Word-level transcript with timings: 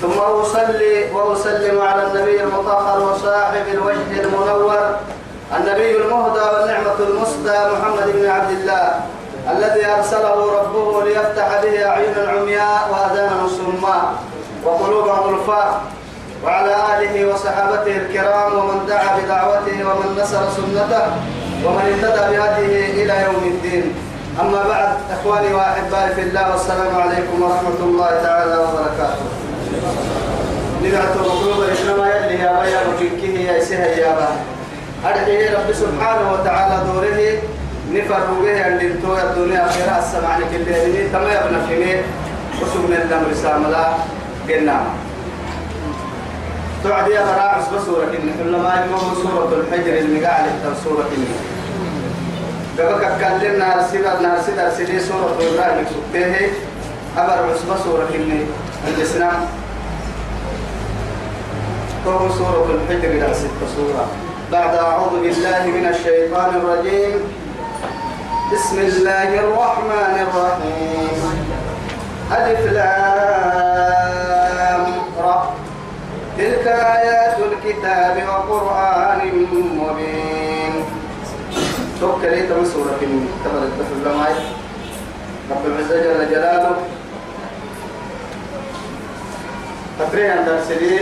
ثم 0.00 0.18
أصلي 0.18 1.12
وأسلم 1.12 1.80
على 1.80 2.02
النبي 2.06 2.42
المطهر 2.42 3.00
وصاحب 3.00 3.66
الوجه 3.72 4.20
المنور 4.20 4.96
النبي 5.56 5.96
المهدى 5.96 6.40
والنعمة 6.40 6.98
المسدى 7.00 7.58
محمد 7.72 8.12
بن 8.14 8.28
عبد 8.30 8.50
الله 8.50 9.00
الذي 9.50 9.86
أرسله 9.86 10.60
ربه 10.60 11.02
ليفتح 11.04 11.48
به 11.62 11.88
أعينا 11.88 12.30
عمياء 12.30 12.80
وأذانا 12.92 13.48
صماء 13.48 14.12
وقلوبا 14.64 15.12
غلفاء 15.12 15.80
وعلى 16.44 16.74
آله 16.92 17.32
وصحابته 17.32 17.96
الكرام 17.96 18.58
ومن 18.58 18.86
دعا 18.88 19.18
بدعوته 19.18 19.76
ومن 19.88 20.18
نصر 20.22 20.42
سنته 20.56 21.06
ومن 21.64 21.84
اهتدى 21.92 22.36
بهديه 22.36 23.04
إلى 23.04 23.24
يوم 23.24 23.44
الدين. 23.44 23.94
أما 24.40 24.62
بعد 24.68 24.88
إخواني 25.10 25.54
وأحبائي 25.54 26.14
في 26.14 26.20
الله 26.20 26.50
والسلام 26.50 27.00
عليكم 27.00 27.42
ورحمة 27.42 27.80
الله 27.80 28.10
تعالى 28.22 28.56
وبركاته. 28.56 29.39
نبعت 30.84 31.16
مطلوبة 31.16 31.66
إنما 31.66 32.08
يلي 32.08 32.42
يا 32.42 32.60
بيا 32.62 32.80
وكيكيه 32.94 33.38
يا 33.38 33.58
إسيها 33.62 33.86
يا 33.86 34.14
با 34.14 35.72
سبحانه 35.72 36.32
وتعالى 36.32 36.84
دوره 36.86 37.38
نفر 37.92 38.20
به 38.42 38.66
أن 38.66 38.78
دمتو 38.78 39.16
الدنيا 39.16 39.68
خيرا 39.68 39.98
السمع 39.98 40.38
لك 40.38 40.52
اللي 40.54 41.08
تما 41.12 41.30
يبنى 41.34 41.66
فيني 41.68 42.00
وسمنا 42.62 43.02
الدم 43.02 43.22
رسام 43.30 43.62
لا 43.70 43.86
قلنا 44.48 44.80
تعدي 46.84 47.10
يا 47.12 47.22
براء 47.22 47.58
عصب 47.58 47.86
سورة 47.86 48.04
إن 48.04 48.30
كل 48.38 48.56
ما 48.56 48.74
يقوم 48.74 49.14
سورة 49.22 49.52
الحجر 49.60 49.98
المقاعد 49.98 50.50
سورة 50.84 51.08
إن 51.16 51.24
قبل 52.78 53.04
كلمنا 53.20 53.74
أرسل 53.74 54.02
نرسل 54.22 54.58
أرسل 54.60 55.00
سورة 55.00 55.34
إبراهيم 55.40 55.84
سبته 55.90 56.48
أبر 57.18 57.52
عصب 57.52 57.84
سورة 57.84 58.08
الإسلام 58.88 59.40
وهو 62.06 62.28
سورة 62.38 62.66
الحجر 62.74 63.10
إلى 63.10 63.34
ست 63.34 63.60
سورة. 63.76 64.06
بعد 64.52 64.74
أعوذ 64.74 65.20
بالله 65.20 65.62
من 65.66 65.86
الشيطان 65.94 66.50
الرجيم. 66.60 67.20
بسم 68.52 68.78
الله 68.78 69.30
الرحمن 69.44 70.14
الرحيم. 70.26 71.20
ألف 72.32 72.62
لام 72.72 74.04
را. 75.22 75.36
تلك 76.38 76.66
آيات 76.66 77.36
الكتاب 77.38 78.14
وقرآن 78.28 79.20
مبين. 79.76 80.74
توكل 82.00 82.34
تم 82.48 82.64
سورة 82.64 83.00
تبارك 83.44 83.78
الله 84.06 84.34
رب 85.50 85.64
العزة 85.66 85.96
جل 86.04 86.20
جلاله. 86.30 86.74
تقريبا 90.00 90.36
درس 90.48 90.70
لي. 90.80 91.00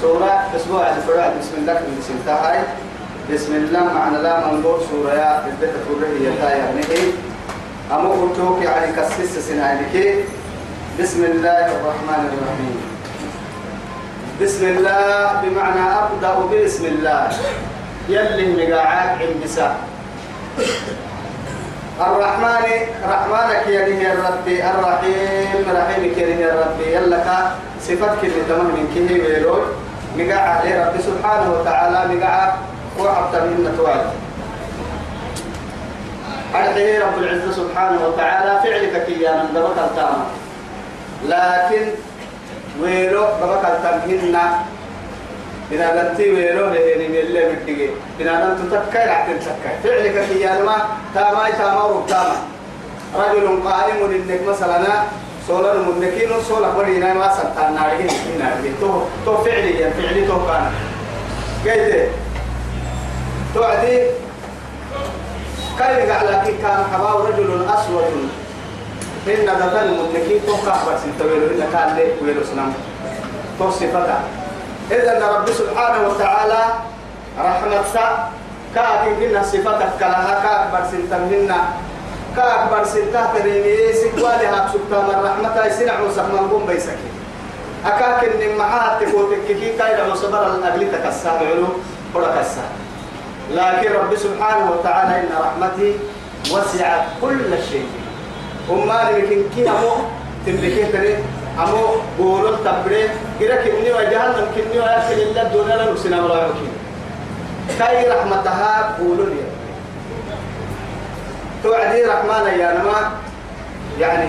سورة 0.00 0.32
أسبوع 0.56 0.82
الفرع. 0.96 1.32
بسم 1.40 1.54
الله. 1.58 1.72
من 1.72 2.00
سنتهاي 2.08 2.58
بسم 3.32 3.52
الله. 3.54 3.84
معنى 3.94 4.18
لا 4.22 4.46
منظور 4.46 4.80
سورة. 4.90 5.12
يا 5.12 5.44
بدأت 5.44 5.74
تقول 5.84 6.04
هي 6.04 6.32
تاي 6.40 6.58
يعني 6.58 6.80
إيه 6.90 7.12
أما 7.92 8.08
قلتوك 8.08 8.62
يعني 8.62 8.92
كسيس 8.96 9.38
سنعينك 9.48 10.24
بسم 11.00 11.24
الله 11.24 11.66
الرحمن 11.76 12.22
الرحيم. 12.32 12.76
بسم 14.42 14.64
الله. 14.64 15.42
بمعنى 15.42 15.84
أبدأ 16.00 16.34
بسم 16.64 16.84
الله. 16.84 17.28
يلي 18.08 18.44
مقاعاك 18.56 19.18
عند 19.20 19.46
الرحمن 22.00 22.64
رحمانك 23.08 23.66
يا 23.66 23.86
يا 23.88 24.12
ربي 24.28 24.56
الرحيم 24.70 25.64
رحيمك 25.76 26.18
يا 26.18 26.50
ربي. 26.60 26.84
يلك 26.94 27.26
صفتك 27.80 28.20
اللي 28.24 28.42
تمام 28.48 28.66
من 28.76 28.86
كه 28.94 29.08
بيلوي 29.24 29.62
مقع 30.16 30.40
عليه 30.40 30.74
ربي 30.86 31.02
سبحانه 31.02 31.52
وتعالى 31.52 32.14
مقع 32.14 32.52
وعبت 33.00 33.34
من 33.36 33.74
توعد 33.78 34.04
أرحيه 36.54 36.98
رب 37.04 37.18
العزة 37.18 37.52
سبحانه 37.52 38.00
وتعالى 38.06 38.52
فعلك 38.62 39.06
كيانا 39.06 39.44
دبك 39.54 39.78
التامة 39.78 40.24
لكن 41.28 41.84
ويلو 42.82 43.24
دبك 43.42 43.64
التمهن 43.64 44.36
إذا 45.72 45.88
قلت 45.88 46.20
ويلو 46.20 46.66
لهني 46.66 47.08
من 47.08 47.14
اللي 47.14 47.42
مدقي 47.52 47.88
إذا 48.20 48.32
أنت 48.32 48.72
تتكي 48.72 48.98
رح 48.98 49.26
تتكي 49.26 49.72
فعلك 49.84 50.28
كيانا 50.28 50.64
ما 50.64 50.76
تاماي 51.14 51.52
تاما 51.52 51.84
وبتاما 51.84 52.36
رجل 53.14 53.62
قائم 53.64 53.98
إنك 54.10 54.40
مثلا 54.48 55.02
سولا 55.48 55.72
المنكين 55.72 56.30
سولا 56.48 56.70
برينا 56.70 57.14
ما 57.14 57.32
سنتان 57.34 57.74
نارجين 57.74 58.38
نارجين 58.38 58.74
تو 58.80 59.00
تو 59.24 59.36
فعلي 59.44 59.70
يعني 59.80 59.94
فعلي 59.94 60.26
تو 60.26 60.38
كان. 60.46 60.72
كيف 61.64 62.08
توعدي 63.54 63.96
كاين 65.78 66.10
على 66.10 66.52
كان 66.62 66.84
حباو 66.92 67.24
رجل 67.26 67.66
أسود. 67.68 68.30
إن 69.26 69.46
ذا 69.46 69.82
المنكين 69.82 70.40
تو 70.46 70.56
كافر 70.66 70.98
سنتويلو 71.02 71.46
إن 71.46 71.62
كان 71.72 71.96
لي 71.96 72.04
ويلو 72.22 72.44
سنام 72.44 72.72
تو 73.58 73.70
صفتا 73.70 74.18
إذا 74.90 75.26
رب 75.26 75.48
سبحانه 75.50 76.08
وتعالى 76.08 76.62
رحمة 77.38 77.82
سا. 77.92 78.06
كاكين 78.76 79.16
كنا 79.20 79.42
صفتك 79.42 79.90
كلها 79.98 80.34
كاكبر 80.44 80.82
سنتمنا 80.90 81.60
كأكبر 82.36 82.84
سنتا 82.84 83.32
تريني 83.32 83.92
سكوالي 83.92 84.46
هاك 84.46 84.68
سبحان 84.68 85.08
الرحمة 85.16 85.66
يسنع 85.66 86.00
وسخنا 86.00 86.40
نقوم 86.44 86.68
بيسكي 86.68 87.10
أكاك 87.86 88.24
إن 88.24 88.56
معها 88.56 89.00
تفوتك 89.00 89.48
كي 89.48 89.72
كايدا 89.78 90.12
وصبر 90.12 90.46
الأغلي 90.46 90.86
تكسا 90.92 91.40
بعلو 91.40 91.80
ولا 92.14 92.28
كسا 92.36 92.64
لكن 93.50 93.92
رب 93.92 94.12
سبحانه 94.16 94.70
وتعالى 94.70 95.12
إن 95.24 95.30
رحمتي 95.32 95.96
وسعت 96.52 97.04
كل 97.20 97.50
شيء. 97.70 97.88
وما 98.68 99.08
لكن 99.08 99.42
كي 99.56 99.70
أمو 99.70 99.92
تملكي 100.46 100.84
تري 100.92 101.16
أمو 101.58 101.84
بولو 102.18 102.60
تبري. 102.60 103.08
كده 103.40 103.56
كني 103.56 103.92
وجهنم 103.92 104.46
كني 104.54 104.78
ويأكل 104.80 105.20
الله 105.22 105.42
دون 105.42 105.68
لا 105.68 105.92
نسنا 105.92 106.24
ولا 106.24 106.42
يمكن. 106.46 106.70
كاي 107.78 108.08
رحمتها 108.08 108.96
بولو 108.98 109.24
لي. 109.24 109.42
توعدي 111.62 112.04
رحمانا 112.04 112.52
يا 112.52 112.72
نما. 112.78 113.10
يعني 114.00 114.28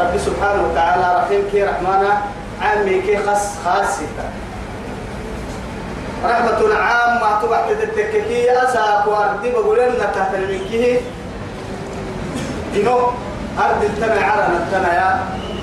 رب 0.00 0.18
سبحانه 0.18 0.62
وتعالى 0.70 1.22
رحيم 1.22 1.42
كي 1.52 1.62
رحمانا 1.64 2.18
عامي 2.62 3.00
كي 3.02 3.16
خاص 3.26 3.48
خاصة 3.64 4.06
رحمة 6.24 6.74
عامة 6.74 7.42
تبع 7.42 7.60
تدتككي 7.68 8.50
أساك 8.62 9.06
وأردي 9.06 9.50
بقول 9.50 9.78
لنا 9.78 10.04
تحت 10.14 10.34
المنكيه 10.34 11.00
إنه 12.76 13.12
أرض 13.58 13.82
التنع 13.84 14.26
على 14.32 14.46
التنع 14.46 14.94
يا. 14.94 15.20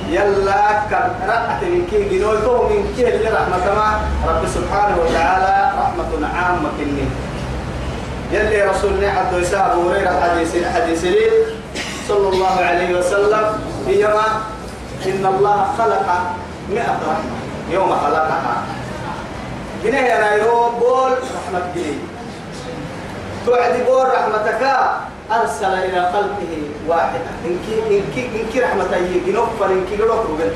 يلا 0.10 0.82
كان 0.92 1.10
رأت 1.28 1.64
من 1.64 1.88
كيه 1.92 2.10
جنوي 2.20 2.38
تو 2.42 2.64
من 2.68 2.94
كيه 2.98 3.08
اللي 3.08 3.30
رحمة 3.30 3.66
ما 3.76 4.02
رب 4.28 4.44
سبحانه 4.48 4.98
وتعالى 5.02 5.72
رحمة 5.82 6.28
عامة 6.38 6.70
كني 6.78 7.06
يلي 8.32 8.62
رسولنا 8.62 9.12
حد 9.12 9.34
يسا 9.34 9.72
أبو 9.72 9.90
هريرة 9.90 10.14
حديث 10.24 10.68
حديث 10.76 11.04
لي 11.04 11.26
صلى 12.08 12.30
الله 12.30 12.56
عليه 12.60 13.00
وسلم 13.00 13.46
هيما 13.88 14.26
إن 15.06 15.26
الله 15.26 15.68
خلق 15.78 16.08
مئة 16.70 16.98
رحمة 17.10 17.38
يوم 17.72 17.90
خلقها 17.90 18.64
هنا 19.86 20.00
يا 20.00 20.20
نايرو 20.22 20.70
بول 20.80 21.12
رحمة 21.12 21.62
جلي 21.76 21.94
توعد 23.46 23.86
بول 23.88 24.06
رحمتك 24.06 24.62
أرسل 25.32 25.74
إلى 25.74 26.00
قلبه 26.00 26.54
واحدة. 26.88 27.20
إنك 27.46 27.66
إنك 27.92 28.16
إنك 28.18 28.64
رحمة 28.64 28.96
يجي 28.96 29.32
نوفر 29.32 29.66
إنك 29.66 30.00
لوك 30.00 30.26
روبن 30.30 30.52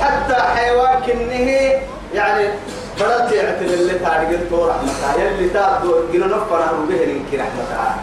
حتى 0.00 0.34
حيوان 0.34 1.02
كنه 1.06 1.50
يعني 2.14 2.48
بدلت 3.00 3.32
يعتل 3.32 3.74
اللي 3.74 3.94
تارجت 3.98 4.40
تو 4.50 4.68
رحمتها 4.68 5.16
يلي 5.18 5.48
تابدو 5.48 5.94
جنو 6.12 6.26
نفر 6.26 6.62
أهل 6.62 6.86
به 6.88 7.04
إنك 7.04 7.30
رحمتها 7.34 7.96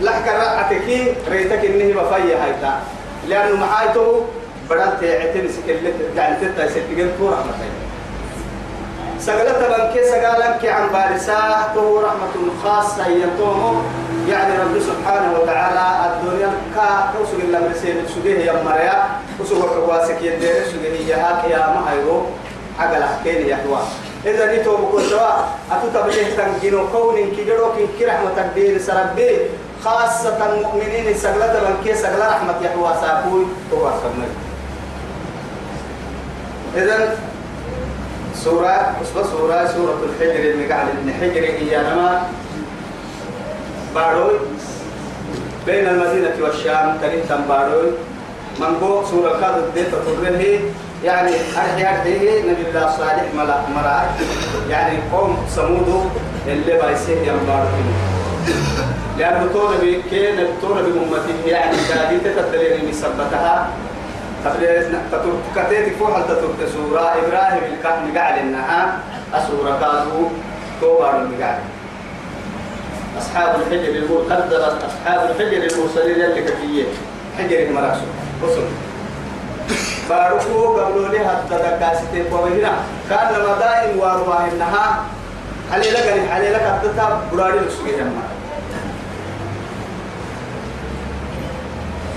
لحك 0.00 0.28
رأتك 0.28 1.16
ريتك 1.28 1.64
إنه 1.64 2.02
بفيا 2.02 2.44
هيتا 2.44 2.80
لأنه 3.28 3.56
محايته 3.56 4.26
بدأت 4.70 5.00
تعتني 5.00 5.48
سكلت 5.48 5.94
يعني 6.16 6.36
تتا 6.36 6.68
سكلت 6.68 7.12
تو 7.18 7.28
رحمة 7.28 7.85
سقلت 9.20 9.58
بنك 9.58 10.04
سقالك 10.04 10.66
عن 10.66 10.88
بارساه 10.92 11.74
تو 11.74 12.00
رحمة 12.00 12.34
خاصة 12.64 13.06
ينتوم 13.06 13.84
يعني 14.28 14.58
رب 14.58 14.80
سبحانه 14.80 15.38
وتعالى 15.40 15.86
الدنيا 16.06 16.50
كا 16.74 17.10
توسق 17.18 17.40
الله 17.44 17.58
مرسين 17.58 17.96
سجيه 18.14 18.38
يا 18.38 18.62
مريا. 18.62 19.02
وسوق 19.40 19.66
حواسك 19.74 20.22
يدير 20.22 20.64
سجيه 20.72 21.14
يا 21.14 21.16
هاك 21.16 21.50
يا 21.50 21.58
ما 21.58 21.92
هيرو 21.92 22.22
عقل 22.78 23.02
حكيني 23.04 23.48
يا 23.48 23.56
حوا 23.56 23.78
إذا 24.26 24.46
نيتو 24.52 24.76
بقول 24.76 25.02
سوا 25.02 25.30
أتو 25.72 25.88
تبليه 25.94 26.36
تنجينو 26.36 26.88
كون 26.92 27.16
كيجرو 27.36 27.72
كي 27.76 27.86
كرحمة 27.98 28.30
تقدير 28.36 28.78
سربي. 28.78 29.38
خاصة 29.84 30.38
المؤمنين 30.52 31.14
سقلت 31.14 31.54
بنك 31.62 31.94
سقلا 31.94 32.28
رحمة 32.28 32.54
يا 32.62 32.68
حوا 32.68 33.00
ساكوي 33.00 33.46
تو 33.70 33.88
إذا 36.76 37.16
سورة 38.44 38.94
أصبح 39.02 39.22
سورة 39.32 39.66
سورة 39.66 39.98
الحجر 40.08 40.50
اللي 40.50 40.66
قاعد 40.72 40.88
إن 40.88 41.12
حجر 41.20 41.44
هي 41.44 41.78
نما. 41.82 42.22
باروي 43.94 44.38
بين 45.66 45.86
المدينة 45.88 46.34
والشام 46.42 46.98
تريد 47.02 47.22
باروي 47.48 47.90
من 48.60 48.66
قو 48.80 49.04
سورة 49.04 49.40
كاد 49.40 49.54
الدين 49.58 49.84
تطره 49.92 50.60
يعني 51.04 51.30
أرحي 51.56 51.82
أرحي 51.82 52.42
نبي 52.42 52.68
الله 52.68 52.90
صالح 52.98 53.24
ملا 53.36 53.56
مرا 53.74 54.04
يعني 54.70 54.98
قوم 55.12 55.36
سمود 55.56 56.10
اللي 56.48 56.78
بايسيه 56.78 57.16
ينبارون 57.16 57.94
لأنه 59.18 59.48
طول 59.52 59.74
بكين 59.82 60.36
طول 60.62 60.82
بأمته 60.82 61.46
يعني 61.46 61.76
كادي 61.88 62.18
تتدلين 62.18 62.88
مسبتها 62.90 63.68
كتيتي 65.56 65.90
فوحل 65.90 66.22
تترك 66.24 66.68
سورة 66.72 67.00
إبراهيم 67.00 67.62
الكهن 67.72 68.18
قال 68.18 68.38
إنها 68.38 68.98
أسورة 69.34 69.78
كادو 69.80 70.28
توبار 70.80 71.16
المقال 71.22 71.58
أصحاب 73.18 73.60
الحجر 73.60 73.94
يقول 73.96 74.32
قدرت 74.32 74.84
أصحاب 74.84 75.30
الحجر 75.30 75.56
المرسلين 75.56 76.24
اللي 76.24 76.42
كفية 76.42 76.84
حجر 77.38 77.72
مراسو 77.72 78.06
وصل 78.42 78.64
باركو 80.08 80.74
قبلوا 80.78 81.08
لها 81.08 81.40
التدكاسة 81.42 82.34
وهنا 82.34 82.72
كان 83.10 83.28
مدائن 83.50 83.98
وارواح 83.98 84.40
إنها 84.52 85.04
علي 85.72 85.90
لك 85.90 86.28
علي 86.30 86.50
لك 86.50 86.62
التتا 86.62 87.20
براري 87.32 87.58
لسوية 87.58 87.96
جمع 87.96 88.22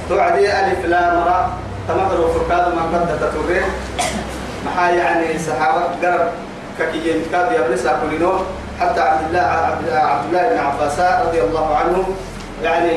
توعدي 0.09 0.59
ألف 0.59 0.85
لا 0.85 1.15
مرة 1.15 1.58
تمغر 1.89 2.21
وفركاد 2.21 2.75
ما 2.75 2.83
قد 2.93 3.19
تتورين 3.19 3.63
محا 4.65 4.89
يعني 4.89 5.39
صحابة 5.39 5.81
قرب 6.01 6.27
ككي 6.79 7.09
ينتكاد 7.09 7.51
يبرسا 7.51 7.99
كلينو. 8.01 8.33
حتى 8.79 9.01
عبد 9.01 9.27
الله 9.27 9.39
عبد 9.39 10.25
الله 10.27 10.49
بن 10.49 10.57
عباس 10.57 10.99
رضي 10.99 11.41
الله 11.41 11.75
عنه. 11.75 12.03
يعني 12.63 12.91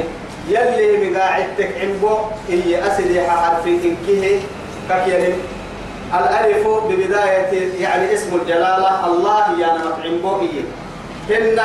يلي 0.49 1.11
مقاعدتك 1.11 1.71
عمبو 1.81 2.17
هي 2.49 2.87
أسلي 2.87 3.31
حرفي 3.31 3.71
إنكيه. 3.71 4.39
ككي 4.91 5.35
الألف 6.15 6.69
ببداية 6.89 7.83
يعني 7.83 8.15
اسم 8.15 8.35
الجلالة. 8.35 9.07
الله 9.07 9.61
يعني 9.61 9.79
مطعم 9.79 10.41
هي 10.41 10.63
هن 11.31 11.57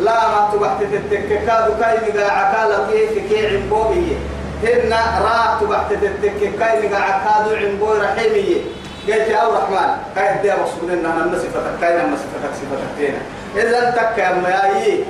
لا 0.00 0.28
ما 0.28 0.50
تبحت 0.52 0.82
تتككاد 0.82 1.80
كاي 1.80 1.96
مقاعكا 2.08 2.68
لقيه 2.68 3.28
كي 3.28 3.56
عمبو 3.56 3.82
هي 3.82 4.16
هن 4.62 4.92
راح 5.22 5.58
تبحت 5.60 5.92
تتك 5.92 6.40
كاي 6.58 6.88
نقع 6.88 7.06
كادو 7.24 7.56
عمبو 7.56 7.92
رحيمية 7.92 8.60
قلت 9.06 9.28
يا 9.28 9.42
رحمن 9.54 9.90
كاي 10.14 10.42
دي 10.42 10.50
مقصود 10.50 10.90
ان 10.90 11.06
أنا 11.06 11.38
صفتك 11.38 11.80
كاي 11.80 11.98
لما 11.98 12.16
صفتك 12.16 12.52
صفتك 12.60 12.90
تينا 12.98 13.18
إذا 13.56 13.90
تك 13.90 14.18
يا 14.18 14.32
مياي 14.32 15.04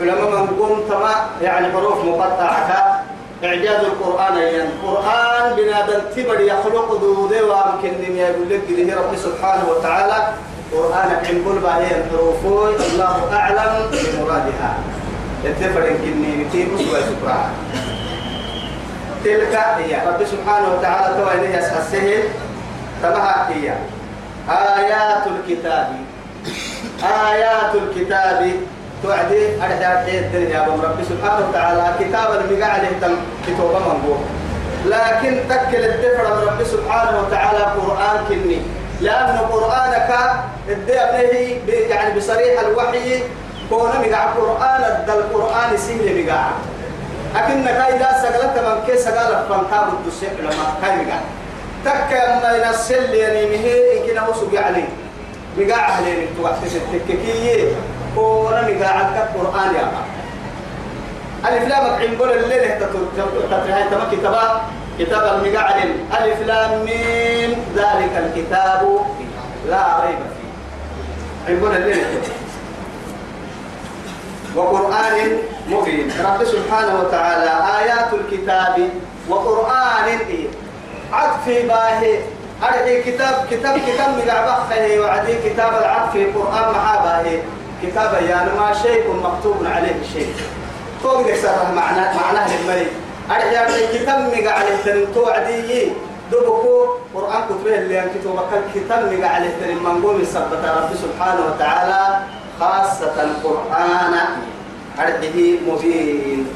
علماء 0.00 0.40
من 0.40 0.46
قوم 0.58 0.80
تما 0.88 1.14
يعني 1.42 1.72
حروف 1.72 2.04
مقطعة. 2.04 3.02
إعجاز 3.44 3.84
القرآن 3.84 4.36
يعني 4.36 4.62
القرآن 4.62 5.56
بنادم 5.56 6.00
تبر 6.16 6.40
يخلق 6.40 7.00
ذوذي 7.02 7.42
وامكن 7.42 8.16
يقول 8.16 8.48
لك 8.50 8.60
به 8.68 8.94
رب 8.96 9.16
سبحانه 9.16 9.64
وتعالى. 9.70 10.28
قرآن 10.72 11.10
عمبول 11.28 11.58
باهي 11.58 11.90
الحروف 12.00 12.46
الله 12.46 13.16
أعلم 13.32 13.90
بمرادها. 13.92 14.74
يتفر 15.44 15.88
إنكني 15.88 16.44
بكي 16.44 16.64
بسوى 16.64 17.00
سكرها 17.00 17.50
تلك 19.24 19.54
هي. 19.78 19.92
رب 20.08 20.24
سبحانه 20.24 20.68
وتعالى 20.74 21.14
تو 21.16 21.30
إليه 21.30 21.58
السهل 21.58 22.22
تبها 23.02 23.48
هي. 23.48 23.74
آيات 24.48 25.24
الكتاب. 25.26 25.88
آيات 27.30 27.72
الكتاب. 27.74 28.52
توعدي 29.02 29.42
أرجع 29.62 29.90
الدنيا 30.08 30.60
رب 30.62 30.98
سبحانه 31.08 31.48
وتعالى. 31.48 31.84
كتاب 32.00 32.28
المقع 32.40 32.66
عليه 32.72 32.88
تم 33.00 33.14
كتوبة 33.46 33.78
منبوه 33.78 34.18
لكن 34.86 35.40
تكل 35.48 35.84
الدفر 35.84 36.24
رب 36.46 36.64
سبحانه 36.64 37.20
وتعالى 37.20 37.58
قرآن 37.58 38.16
كني. 38.28 38.60
لأن 39.00 39.38
قرآنك 39.38 40.10
الدي 40.68 40.92
يعني 41.90 42.18
بصريح 42.18 42.60
الوحي. 42.60 43.22
كون 43.70 43.88
مقع 43.88 44.22
قرآن 44.24 44.82
الدل 44.84 45.18
القرآن 45.18 45.76
سهل 45.76 46.24
مقع. 46.24 46.44
لكن 47.34 47.64
كاي 47.64 47.98
لا 47.98 48.18
سجلت 48.22 48.58
من 48.58 48.86
كي 48.86 48.96
سجل 48.98 49.30
فانتاب 49.48 49.88
الدسيح 49.92 50.30
لما 50.40 50.74
كاي 50.82 50.96
مقع. 50.96 51.18
تك 51.84 52.12
ما 52.42 52.56
ينسل 52.56 53.14
يعني 53.14 53.46
مه 53.46 53.66
إن 53.66 54.06
كنا 54.06 54.28
وسوق 54.28 54.54
عليه 54.54 54.88
مقع 55.58 55.76
عليه 55.82 56.26
توقت 56.38 56.58
التككية 56.64 57.68
كون 58.14 58.52
مقع 58.52 59.00
القرآن 59.00 59.74
يا 59.74 59.88
ألف 61.48 61.68
لام 61.68 61.94
عين 61.94 62.18
قول 62.18 62.32
الليل 62.32 62.78
تترهي 62.80 63.84
تما 63.90 64.06
كتابا 64.12 64.60
كتاب 64.98 65.22
المقعد 65.44 65.76
ألف 66.20 66.40
لام 66.46 66.84
ميم. 66.84 67.56
ذلك 67.76 68.10
الكتاب 68.16 68.98
لا 69.70 70.00
ريب 70.04 70.18
فيه. 70.18 71.48
عين 71.52 71.60
قول 71.64 71.76
الليل 71.76 72.04
وقرآن 74.56 75.38
مبين. 75.68 76.12
رب 76.24 76.44
سبحانه 76.44 77.00
وتعالى 77.00 77.52
آيات 77.80 78.10
الكتاب 78.12 78.88
وقرآن 79.28 80.08
إيه؟ 80.28 80.46
عطف 81.12 81.46
باهي. 81.46 82.18
أرحي 82.62 83.02
كتاب 83.02 83.34
كتاب 83.50 83.78
كتاب 83.78 84.08
مقع 84.18 84.46
بخه 84.46 85.00
وعدي 85.00 85.34
كتاب 85.44 85.72
العطف 85.82 86.14
قرآن 86.36 86.74
محابه 86.74 87.42
كتاب 87.82 88.22
يعني 88.28 88.50
ما 88.60 88.72
شيء 88.82 89.04
مكتوب 89.24 89.66
عليه 89.66 89.98
شيء. 90.12 90.34
فوق 91.02 91.30
يسر 91.30 91.72
معناه 91.74 92.16
معناه 92.20 92.48
الملك 92.60 92.90
أرحي 93.30 93.56
أرحي 93.58 93.98
كتاب 93.98 94.18
مقع 94.34 94.52
عليه 94.52 94.76
تنتو 94.84 95.26
عدي. 95.26 95.92
دبكو 96.32 96.86
قرآن 97.14 97.42
كتبه 97.48 97.74
اللي 97.78 97.96
ينكتب 97.96 98.40
كتاب 98.74 99.12
مقع 99.12 99.28
عليه 99.28 99.50
تنم 99.60 99.84
منقوم 99.84 100.20
السبت 100.20 100.62
رب 100.64 100.90
سبحانه 101.02 101.40
وتعالى 101.46 102.18
خاصة 102.60 103.22
القرآن. 103.22 104.14
أرده 104.98 105.38
مبين 105.68 106.46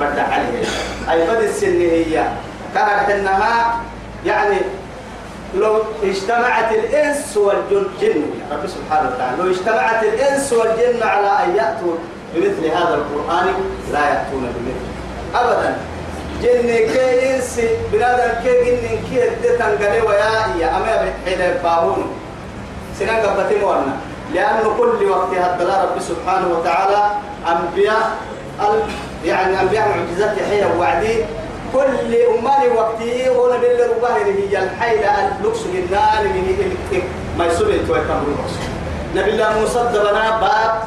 بدأ 0.00 0.22
عليه. 0.22 0.64
أي 1.10 1.26
بد 1.28 1.42
السن 1.42 1.80
هي. 1.80 2.24
كانت 2.74 3.10
إنها 3.10 3.80
يعني 4.26 4.56
لو 5.54 5.82
اجتمعت 6.02 6.72
الإنس 6.72 7.36
والجن 7.36 8.22
رب 8.52 8.66
سبحانه 8.66 9.10
وتعالى 9.14 9.36
لو 9.38 9.50
اجتمعت 9.50 10.02
الإنس 10.02 10.52
والجن 10.52 11.02
على 11.02 11.44
أن 11.44 11.56
يأتوا 11.56 11.94
بمثل 12.34 12.66
هذا 12.66 12.94
القرآن 12.94 13.46
لا 13.92 13.98
يأتون 14.08 14.52
بمثله 14.54 15.42
أبدا. 15.42 15.76
جن 16.42 16.66
كي 16.92 17.36
إنس 17.36 17.60
بنادم 17.92 18.32
كي 18.44 18.64
جن 18.64 18.98
كي 19.10 19.28
ادتن 19.28 19.84
قلي 19.84 20.00
ويا 20.00 20.56
يا 20.60 20.76
أما 20.76 21.12
حين 21.24 21.40
يباهون 21.40 22.06
سنان 22.98 23.16
قبتي 23.26 23.58
مورنا 23.60 23.96
لأن 24.34 24.62
كل 24.78 25.08
وقت 25.08 25.34
هذا 25.34 25.82
رب 25.84 26.02
سبحانه 26.02 26.48
وتعالى 26.58 27.10
أنبياء 27.48 28.16
يعني 29.24 29.60
أنبياء 29.60 29.88
معجزات 29.88 30.38
يحيى 30.38 30.66
وعدي 30.78 31.24
كل 31.72 32.14
أمالي 32.38 32.68
وقتي 32.76 33.28
هنا 33.28 33.56
بالرباه 33.56 34.16
هي 34.16 34.58
الحيلة 34.64 35.36
اللوكس 35.38 35.58
جنان 35.58 36.24
من 36.24 36.76
ما 37.38 37.46
يسوي 37.46 37.78
توي 37.78 37.98
كم 37.98 38.36
نبي 39.16 39.30
الله 39.30 39.60
موسى 39.60 39.78
دبنا 39.94 40.40
باب 40.40 40.82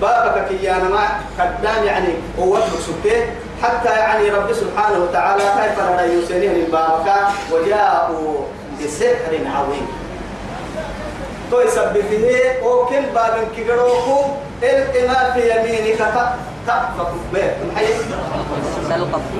بابك 0.00 0.48
كيانا 0.48 0.88
ما 0.88 1.08
قدام 1.38 1.84
يعني 1.84 2.08
هو 2.38 2.56
سبته 2.86 3.26
حتى 3.62 3.88
يعني 3.88 4.30
رب 4.30 4.52
سبحانه 4.52 4.98
وتعالى 4.98 5.42
كيف 5.42 5.78
لا 5.78 6.04
يسنيه 6.04 6.66
بابك؟ 6.72 7.12
وجاءوا 7.52 8.34
بسحر 8.80 9.32
عظيم. 9.56 9.86
تو 11.52 11.60
يثبته 11.60 12.64
وكل 12.64 13.04
باب 13.14 13.34
كبروه 13.56 14.36
القما 14.62 15.30
في 15.34 15.40
يمينك 15.50 15.98
تأفك 16.66 17.12
بيت 17.32 17.52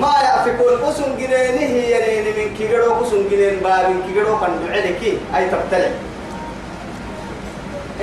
ما 0.01 0.13
يأفكون 0.23 0.89
أسن 0.89 1.17
جنينه 1.17 1.73
ينين 1.93 2.25
من 2.37 2.47
كيغرو 2.57 3.01
أسن 3.03 3.29
جنين 3.31 3.59
باب 3.65 3.87
كيغرو 4.07 4.39
كان 4.39 4.53
دعلك 4.67 5.01
أي 5.35 5.43
تبتلع 5.49 5.89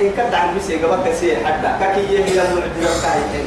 إن 0.01 0.11
كد 0.17 0.33
عن 0.33 0.57
بسي 0.57 0.75
قبل 0.83 1.09
كسي 1.09 1.35
حتى. 1.45 1.69
ككي 1.81 2.07
هي 2.09 2.41
المعجزة 2.41 3.01
كاي 3.03 3.43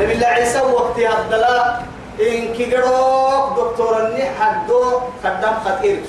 نبي 0.00 0.12
الله 0.12 0.26
عيسى 0.26 0.60
وقت 0.60 0.98
الدلاء 0.98 1.82
إن 2.20 2.54
كيغرو 2.54 3.48
دكتور 3.56 4.06
الني 4.06 4.24
حدو 4.40 4.82
قدام 5.24 5.54
خطير 5.64 6.00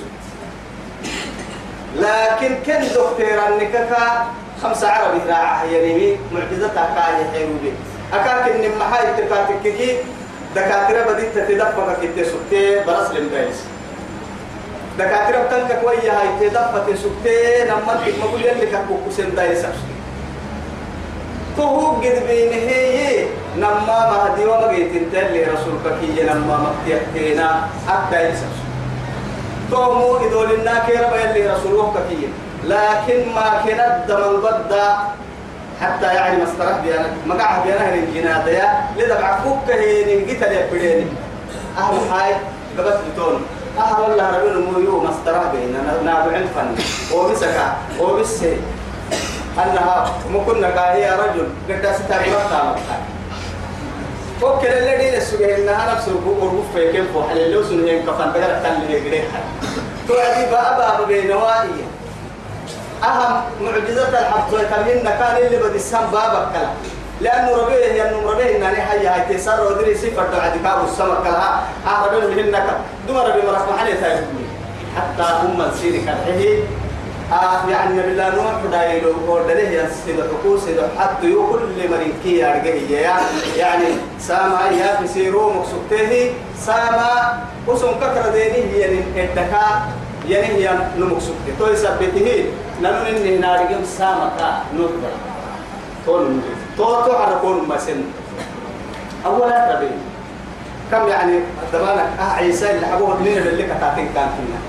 لكن 1.95 2.55
كن 2.65 2.81
دكتور 2.87 3.39
النكاكا 3.49 4.25
خمسة 4.63 4.89
عربي 4.89 5.19
راعة 5.29 5.63
يعني 5.63 6.17
معجزتها 6.31 6.89
كاي 6.95 7.31
حيروبي. 7.33 7.73
أكاك 8.13 8.51
إن 8.51 8.77
محاي 8.79 9.13
تكاتك 9.17 9.61
كي 9.63 9.97
دكاترة 10.55 11.13
بديت 11.13 11.35
تتدفق 11.35 11.97
كتير 12.01 12.25
سكتي 12.25 12.83
برس 12.87 13.11
لمبايس. 13.11 13.63
دكاترة 14.99 15.43
بتنك 15.43 15.79
كوية 15.81 16.11
هاي 16.11 16.49
تدفق 16.49 16.85
سكتي 16.87 17.63
نما 17.63 17.99
تقول 18.19 18.41
يلي 18.45 18.65
كاكوكو 18.65 19.11
سندايس 19.11 19.65
تو 21.57 21.91
قد 21.91 22.23
بين 22.27 22.53
هي 22.53 23.25
نما 23.57 23.85
ما 23.85 24.27
هدي 24.27 24.45
وما 24.45 24.73
جيت 24.73 24.91
تلي 25.11 25.43
رسولك 25.43 25.99
كي 26.01 26.23
نما 26.23 26.73
مكتينا 26.87 27.67
حتى 27.87 28.29
يسس 28.29 28.58
تو 29.71 29.93
مو 29.93 30.17
إدول 30.17 30.51
الناكير 30.53 31.03
بيلي 31.13 31.49
رسولك 31.49 31.93
كي 32.09 32.27
لكن 32.63 33.33
ما 33.35 33.61
كانت 33.65 34.05
دمن 34.07 34.41
بدا 34.41 34.97
حتى 35.81 36.05
يعني 36.05 36.43
مسترح 36.43 36.77
بيانا. 36.83 37.07
مقع 37.27 37.63
بيانا 37.63 37.89
هن 37.89 37.99
الجنادة 38.03 38.51
يا 38.51 38.67
لذا 38.97 39.21
بعفوك 39.21 39.71
هين 39.71 40.29
قتل 40.29 40.51
يبديني 40.51 41.07
أهل 41.77 41.95
هاي 42.11 42.35
قبس 42.77 42.97
بتون. 43.13 43.41
أهل 43.77 44.11
الله 44.11 44.27
ربنا 44.37 44.59
مو 44.59 44.79
يو 44.79 44.99
مسترح 44.99 45.43
بينا. 45.53 45.79
نابع 46.05 46.35
الفن 46.35 46.75
وبسكا 47.13 47.77
وبسه 47.99 48.57
أنها 49.57 50.11
مكنا 50.33 50.69
كاهي 50.69 51.09
رجل. 51.09 51.47
قد 51.69 51.95
ستاري 51.95 52.31
وقتا 52.31 52.75
فوق 54.41 54.61
اللي 54.63 54.97
دي 54.97 55.17
لسوغي 55.17 55.55
إنها 55.55 55.93
نفسه 55.95 56.11
بقول 56.25 56.63
في 56.73 56.91
كيف 56.91 57.15
وحل 57.15 57.51
لو 57.51 57.63
سنهين 57.63 58.05
كفن 58.05 58.31
بغير 58.31 58.59
تلي 58.63 58.99
قريحا 59.09 59.39
تو 60.07 60.13
أدي 60.13 60.51
بابا 60.51 61.05
بينوائي 61.07 61.69
أهم 63.03 63.41
معجزة 63.61 64.09
الحق 64.09 64.51
كمين 64.51 65.03
كان 65.03 65.37
اللي 65.37 65.57
بدي 65.57 65.75
السام 65.75 66.01
بابك 66.11 66.47
كلا 66.53 66.69
لأنه 67.21 67.57
ربيه 67.57 67.75
يعني 67.85 68.15
ربيه 68.25 68.57
إن 68.57 68.63
أنا 68.63 68.81
حي 68.85 69.07
هاي 69.07 69.37
تسر 69.37 69.65
ودري 69.67 69.95
سفر 69.95 70.23
دعاء 70.33 70.57
دكاب 70.57 70.85
السمك 70.85 71.17
كلا. 71.23 71.59
ربيه 72.07 72.27
مهنك 72.35 72.63
دوم 73.07 73.17
ربيه 73.17 73.43
مرف 73.51 73.69
محل 73.73 73.97
ثاني 73.97 74.25
حتى 74.97 75.23
أم 75.23 75.61
السير 75.61 75.91
كالحيه 76.05 76.63
آه 77.31 77.69
يعني 77.69 78.01
بالله 78.01 78.35
نوح 78.35 78.53
دايلو 78.71 79.13
قردله 79.27 79.69
يسيد 79.69 80.17
حكوس 80.31 80.61
حتى 80.99 81.29
يقول 81.29 81.59
لمن 81.77 82.13
كي 82.23 82.45
أرجعي 82.45 82.91
يعني 83.57 83.85
ساما 84.19 84.59
يا 84.71 84.95
في 85.01 85.07
سيرو 85.07 85.49
مقصوده 85.49 86.31
ساما 86.57 87.43
وسون 87.67 87.93
كثر 88.01 88.31
دينه 88.31 88.75
يعني 88.77 88.99
الدكا 89.23 89.65
يعني 90.29 90.47
هي 90.47 90.69
نمقصوده 90.97 91.53
تو 91.59 91.67
يثبته 91.67 92.45
نحن 92.81 93.05
إني 93.05 93.37
نارجم 93.37 93.83
سامكا 93.97 94.61
نوبر 94.77 95.13
تون 96.05 96.41
تو 96.77 97.01
تو 97.05 97.13
حركون 97.13 97.67
ما 97.69 97.77
سن 97.77 98.01
أولا 99.25 99.75
تبين. 99.75 99.97
كم 100.91 101.07
يعني 101.07 101.39
دمانك 101.73 102.09
آه 102.19 102.31
عيسى 102.33 102.71
اللي 102.71 102.85
أبوه 102.93 103.17
من 103.19 103.27
اللي 103.27 103.63
كتاتين 103.63 104.09
كان 104.15 104.29
فينا. 104.37 104.59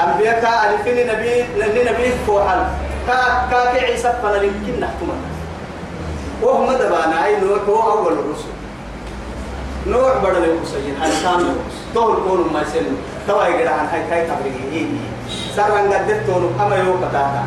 أنبياء 0.00 0.40
كألفين 0.40 1.06
نبي 1.06 1.44
نبي 1.58 1.80
نبي 1.90 2.12
فوحل. 2.26 2.60
كا 3.06 3.46
كا 3.50 3.64
كعيسى 3.72 4.12
فلا 4.22 4.42
يمكن 4.42 4.80
نحكم 4.80 5.08
وهم 6.42 6.72
دبانا 6.72 7.24
أي 7.24 7.40
نوح 7.40 7.62
هو 7.68 7.92
أول 7.92 8.12
الرسل 8.12 8.52
نوح 9.86 10.16
بدل 10.16 10.44
المسيين 10.44 10.96
حسان 11.02 11.56
تول 11.94 12.16
كون 12.28 12.50
ما 12.52 12.64
سن 12.64 12.86
توا 13.28 13.44
يقرأ 13.44 13.70
عن 13.70 13.86
هاي 13.86 14.02
هاي 14.10 14.26
تبريئي 14.26 14.86
سرنا 15.56 15.98
قدرت 15.98 16.26
تون 16.26 16.58
أما 16.60 16.76
يوم 16.76 16.98
كتاتا 16.98 17.44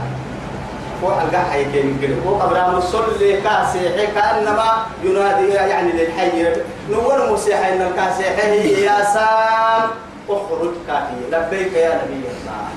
فوحل 1.02 1.32
قاع 1.32 1.42
هاي 1.54 1.66
كين 1.66 2.00
قرأ 2.02 2.32
وأبرام 2.32 2.76
الصل 2.76 3.20
كاسي 3.44 4.08
كأنما 4.16 4.86
ينادي 5.04 5.50
يعني 5.50 5.92
للحي. 5.92 6.64
نور 6.92 7.34
مسيح 7.34 7.68
إن 7.68 7.82
الكاسي 7.82 8.24
هي 8.24 8.84
يا 8.84 9.04
سام 9.04 10.09
اخرج 10.30 10.74
كافي 10.88 11.16
لبيك 11.32 11.74
يا 11.74 12.02
نبي 12.04 12.24
الله. 12.30 12.68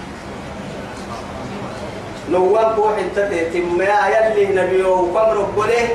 نوان 2.30 2.74
بوح 2.76 2.98
انت 2.98 3.18
تتم 3.18 3.82
يلي 3.82 4.62
نبي 4.62 4.82
وقمر 4.82 5.46
قوله 5.56 5.88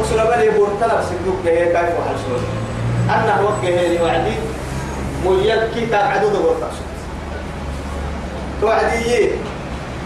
وصل 0.00 0.18
بني 0.30 0.48
بورتنا 0.50 0.94
بسدوك 1.00 1.40
هي 1.44 1.66
كيف 1.66 1.90
وحشون 1.98 2.42
أنا 3.10 3.40
وقت 3.40 3.64
هي 3.64 4.02
وعدي. 4.02 4.34
كتاب 5.74 6.04
عدود 6.04 6.34
ورطاش 6.34 6.76
توعدي 8.60 9.30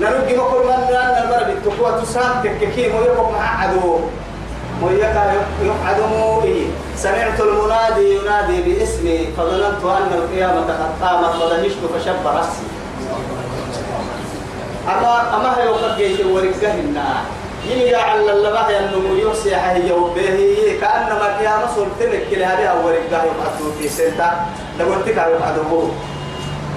نرجع 0.00 0.36
بكل 0.36 0.66
من 0.66 0.94
أن 0.96 1.22
المرة 1.22 1.42
بالتقوى 1.46 2.02
تسام 2.02 2.42
تككي 2.42 2.92
مو 2.92 3.00
يقف 3.00 3.32
مع 3.32 3.60
عدو. 3.62 4.00
ويقع 4.84 5.32
يقعد 5.62 6.00
موئي 6.12 6.66
سمعت 6.96 7.40
المنادي 7.40 8.16
ينادي 8.16 8.62
باسمي 8.62 9.28
فظننت 9.36 9.84
أن 9.84 10.12
القيامة 10.12 10.60
قد 10.60 11.02
قامت 11.02 11.32
فدهشت 11.42 11.78
فشب 11.94 12.26
رأسي. 12.26 12.66
أما 14.88 15.36
أما 15.36 15.58
هي 15.58 15.68
وقجيت 15.68 16.26
ورقهن 16.26 16.96
يلي 17.68 17.96
على 17.96 18.32
اللباه 18.32 18.78
أنه 18.78 19.20
يوسي 19.20 19.56
حي 19.56 19.92
وبه 19.92 20.78
كأنما 20.80 21.38
قيامة 21.38 21.66
سلطنك 21.76 22.22
كل 22.30 22.42
هذه 22.42 22.84
ورقة 22.84 23.24
يقعدوا 23.24 23.72
في 23.80 23.88
سنتا. 23.88 24.46
دقلتك 24.78 25.16
يقعدوا 25.16 25.88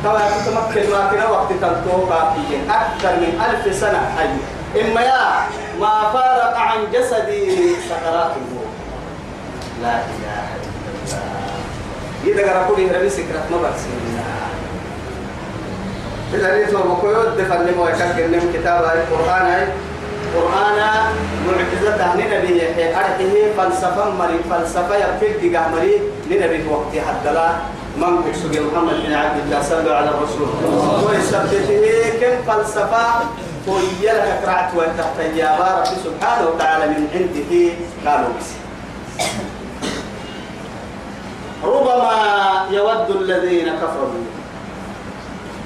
طبعا 0.06 0.22
تتمكن 0.30 0.90
ما 0.92 1.12
كنا 1.12 1.30
وقت 1.30 1.50
تنتوقع 1.52 2.34
فيه 2.34 2.58
أكثر 2.70 3.16
من 3.20 3.42
ألف 3.50 3.76
سنة 3.76 4.12
حي. 4.18 4.57
إما 4.76 5.02
يا 5.02 5.48
ما 5.80 6.12
فارق 6.14 6.58
عن 6.58 6.92
جسدي 6.94 7.76
سكرات 7.90 8.32
الموت 8.38 8.74
لا 9.82 9.96
إله 9.96 10.44
إلا 10.58 10.90
الله. 11.04 11.56
إذا 12.28 12.42
قرأوا 12.52 12.76
لي 12.78 12.84
ربي 12.92 13.10
سكرات 13.10 13.46
ما 13.52 13.58
برسلنا 13.58 14.28
في 16.32 16.36
الحديث 16.38 16.76
ومكويود 16.76 17.38
دفن 17.38 17.60
لما 17.66 17.90
يكاك 17.90 18.20
من 18.20 18.52
كتاب 18.54 18.84
القرآن 18.84 19.68
القرآن 20.28 20.80
معجزة 21.48 22.04
عن 22.04 22.18
نبي 22.18 22.58
يحيى. 22.58 22.96
أرحيه 22.96 23.54
فلسفة 23.58 24.10
مري 24.10 24.40
فلسفة 24.52 24.96
يبتل 24.96 25.50
دقاء 25.52 25.70
مري. 25.70 26.02
لنبي 26.30 26.68
وقت 26.68 26.92
حتى 27.08 27.34
لا. 27.34 27.50
من 27.98 28.22
قصد 28.22 28.54
محمد 28.54 28.98
بن 29.08 29.14
عبد 29.14 29.38
الله 29.46 29.62
صلى 29.62 29.92
على 29.96 30.10
الرسول 30.10 30.50
ويثبته 31.08 31.70
كم 32.22 32.36
فلسفة 32.46 33.06
وهي 33.68 34.06
لك 34.08 34.40
كرعت 34.44 34.72
وتحت 34.76 35.20
يا 35.36 35.52
رب 35.60 35.86
سبحانه 36.06 36.44
وتعالى 36.50 36.86
من 36.88 37.04
عنده 37.14 37.52
قالوا 38.06 38.32
بس. 38.40 38.50
ربما 41.64 42.16
يود 42.72 43.10
الذين 43.10 43.68
كفروا 43.76 44.24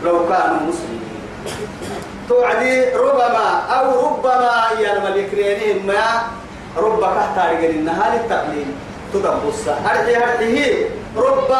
لو 0.03 0.17
كانوا 0.29 0.59
مسلمين. 0.69 1.01
توعدي 2.29 2.89
ربما 2.89 3.47
أو 3.69 3.85
ربما 4.07 4.55
يا 4.79 4.97
الملك 4.97 5.31
ما 5.85 6.21
رب 6.77 7.01
كحتار 7.01 7.49
قال 7.55 7.69
النهار 7.69 8.13
التقليل. 8.13 8.69
تدبس. 9.13 9.69
هرتي 9.85 10.15
هرتي 10.15 10.85
رب 11.17 11.51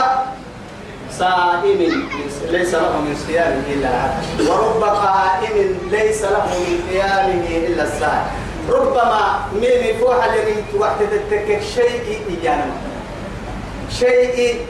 صائم 1.19 1.79
ليس 2.49 2.73
له 2.73 2.97
من 3.01 3.15
صيامه 3.27 3.63
إلا 3.73 3.89
العطش 3.89 4.49
ورب 4.49 4.83
قائم 4.83 5.77
ليس 5.91 6.21
له 6.23 6.45
من 6.45 6.87
قيامه 6.91 7.47
إلا 7.67 7.83
الساعة 7.83 8.25
ربما 8.69 9.39
من 9.53 9.99
فوح 9.99 10.23
الذي 10.23 10.55
وقت 10.77 10.99
تتكك 11.11 11.61
شيء 11.75 12.19
إيانا. 12.29 12.71
شيء 13.89 14.65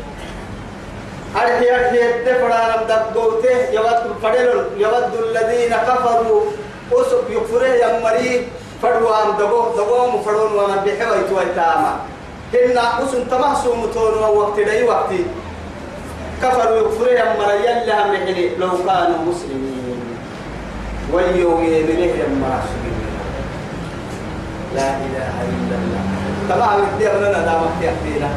أرحي 1.35 1.75
أرحي 1.75 2.09
الدفر 2.15 2.47
لم 2.47 2.81
تبدوته 2.89 3.69
يود 3.71 4.15
فدل 4.23 4.65
يود 4.77 5.13
الذين 5.23 5.75
كفروا 5.75 6.41
أسق 6.93 7.23
يكفره 7.29 7.67
يمري 7.67 8.47
فدوا 8.83 9.23
أم 9.23 9.31
دبو 9.39 9.61
دبو 9.77 10.07
مفرون 10.17 10.51
ومن 10.53 10.75
بحوي 10.85 11.23
تويتاما 11.29 11.95
هنا 12.53 13.03
أسن 13.03 13.29
تمحسوم 13.29 13.85
تون 13.93 14.23
وقت 14.23 14.59
لي 14.59 14.83
وقتي 14.83 15.25
كفروا 16.41 16.77
يكفروا 16.77 17.13
يمرا 17.19 17.53
يلا 17.53 18.07
محلي 18.07 18.55
لو 18.57 18.69
كانوا 18.87 19.19
مسلمين. 19.29 19.99
ويو 21.13 21.59
يمنه 21.59 22.13
يمرا 22.21 22.59
لا 24.75 24.89
إله 25.05 25.33
إلا 25.51 25.75
الله. 25.81 26.01
تمام 26.49 26.79
الدي 26.79 27.11
أبنا 27.11 27.29
ندامة 27.29 27.69
يحتينا 27.81 28.29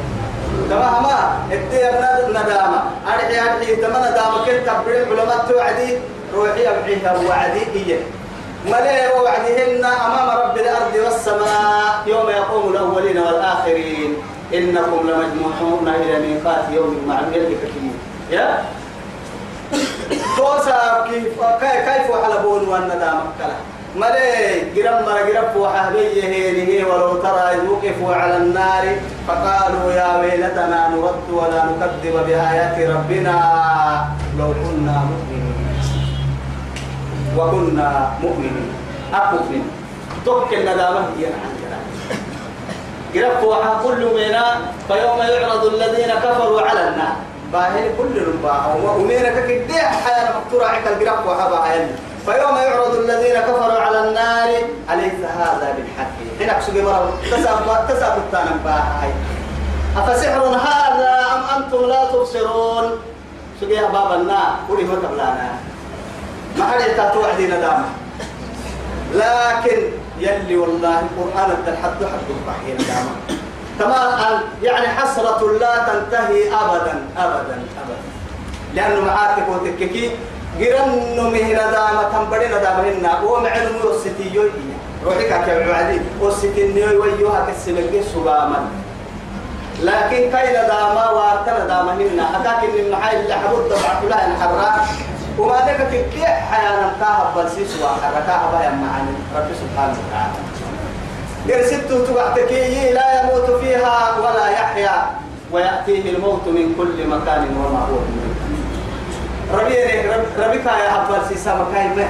تمام 0.70 1.02
ما 1.02 1.18
الدي 1.52 1.88
أبنا 1.88 2.28
ندامة. 2.28 2.80
أرحي 3.06 3.40
أرحي 3.40 3.76
تمام 3.76 4.02
ندامة 4.10 4.36
كنت 4.44 4.66
تبري 4.66 4.98
علماء 5.10 5.46
توعدي 5.48 5.98
روحي 6.34 6.68
أبعيها 6.68 7.12
وعدي 7.28 7.62
إيه 7.74 8.00
ملئ 8.66 9.00
وعدهن 9.22 9.84
أمام 9.84 10.28
رب 10.38 10.56
الأرض 10.56 10.94
والسماء 11.04 12.02
يوم 12.06 12.28
يقوم 12.30 12.72
الأولين 12.72 13.18
والآخرين. 13.18 14.16
إنكم 14.58 15.00
لمجموعون 15.08 15.88
إلى 15.88 16.14
ميقات 16.26 16.64
يوم 16.72 17.04
معلوم 17.08 17.32
يلي 17.34 17.54
كثير 17.54 17.92
يا؟ 18.30 18.62
توسا 20.36 21.06
كيف 21.10 21.34
كيف 21.60 22.06
على 22.24 22.36
بون 22.42 22.68
والندامة 22.68 23.22
كلا. 23.38 23.56
ملي 23.96 24.74
جرم 24.76 25.02
مرة 25.06 25.22
جرم 25.22 25.60
وحبيه 25.60 26.24
هي 26.24 26.84
ولو 26.84 27.14
ترى 27.14 27.68
وقفوا 27.68 28.14
على 28.14 28.36
النار 28.36 28.84
فقالوا 29.28 29.92
يا 29.92 30.18
ويلتنا 30.20 30.88
نرد 30.88 31.28
ولا 31.32 31.64
نكذب 31.64 32.26
بآيات 32.26 32.90
ربنا 32.90 33.36
لو 34.38 34.50
كنا 34.62 34.96
مؤمنين. 35.10 35.54
وكنا 37.36 38.10
مؤمنين. 38.22 38.70
أكفن 39.14 39.62
تك 40.26 40.50
الندامة 40.54 41.00
هي 41.18 41.26
جرب 43.14 43.44
وحا 43.44 43.82
كل 43.84 44.02
منا 44.16 44.46
فيوم 44.88 45.18
يعرض 45.18 45.64
الذين 45.64 46.14
كفروا 46.14 46.60
على 46.60 46.88
النار. 46.88 47.16
باهل 47.52 47.90
كل 47.98 48.14
ربا 48.26 48.74
ومينا 48.84 49.30
كده 49.30 49.74
حياة 49.78 50.32
مقطورة 50.36 50.66
عند 50.66 50.86
الجرب 50.86 51.26
وحبا 51.26 51.86
فيوم 52.26 52.56
يعرض 52.56 52.94
الذين 52.94 53.40
كفروا 53.40 53.78
على 53.78 54.08
النار 54.08 54.48
أليس 54.92 55.20
هذا 55.38 55.74
بالحق؟ 55.76 56.16
هنا 56.40 56.60
سوق 56.60 56.74
مرة 56.74 57.12
تساب 57.30 57.86
تساب 57.88 58.18
التانم 58.18 58.60
باهاي 58.64 59.12
أفسحر 59.96 60.40
هذا 60.40 61.12
أم 61.34 61.62
أنتم 61.62 61.86
لا 61.86 62.04
تبصرون؟ 62.04 62.86
سوق 63.60 63.70
يا 63.70 63.86
باب 63.86 64.20
النار. 64.20 64.56
قولي 64.68 64.84
ما 64.84 64.94
قبلانا 64.94 65.52
ما 66.56 66.64
حد 66.64 66.80
يتاتوعدي 66.80 67.46
ندامة. 67.46 67.84
لكن 69.14 69.82
يلي 70.18 70.56
والله 70.56 71.00
القرآن 71.00 71.50
الحد 71.68 72.04
حد 72.12 72.28
البحير 72.30 72.74
ندامة 72.74 73.14
تمام 73.78 74.40
يعني 74.62 74.88
حسرة 74.88 75.58
لا 75.60 75.74
تنتهي 75.78 76.54
أبدا 76.54 76.94
أبدا 77.18 77.56
أبدا. 77.82 77.98
لأنه 78.74 79.00
معاك 79.00 79.48
وتككي 79.48 80.10
قرن 80.60 81.16
مهنا 81.32 81.70
دامة 81.70 82.02
تنبري 82.12 82.46
ندامة 82.46 82.82
هنا 82.82 83.20
ومعن 83.20 83.66
موسيتي 83.84 84.34
يوي. 84.34 84.50
روحك 85.04 85.48
يا 85.48 85.74
عدي 85.74 86.00
وسيتي 86.20 86.72
نيوي 86.72 86.96
ويوها 86.96 87.46
كسمك 87.50 88.04
سباما. 88.14 88.68
لكن 89.82 90.30
كاي 90.30 90.50
ندامة 90.50 91.12
وارتنا 91.12 91.66
دامة 91.66 91.92
هنا 91.92 92.40
أكاك 92.40 92.64
إن 92.64 92.86
المحايل 92.86 93.20
اللي 93.20 93.34
حبوت 93.34 93.64
دبع 93.66 94.00
كلها 94.02 94.28
نحرا 94.28 94.86
وما 95.38 95.56
ذاك 95.66 95.88
كي 96.12 96.24
حيانا 96.26 96.92
كاها 97.00 97.32
بلسيس 97.36 97.82
وحركاها 97.82 98.50
بها 98.52 98.70
معاني؟ 98.70 99.14
رب 99.36 99.48
سبحانه 99.62 99.96
وتعالى. 100.02 100.38
قرسلت 101.48 101.92
تبعتك 102.08 102.52
لا 102.94 103.20
يموت 103.20 103.50
فيها 103.60 104.18
ولا 104.18 104.48
يحيا 104.48 105.10
ويأتيه 105.52 106.10
الموت 106.16 106.44
من 106.46 106.74
كل 106.78 107.06
مكان 107.08 107.42
وما 107.56 107.78
هو 107.90 107.98
ربي 109.58 109.76
ربك 110.38 110.66
يا 110.66 110.90
حبال 110.90 111.20
سيسا 111.28 111.54
مكاي 111.54 111.88
ما 111.88 112.06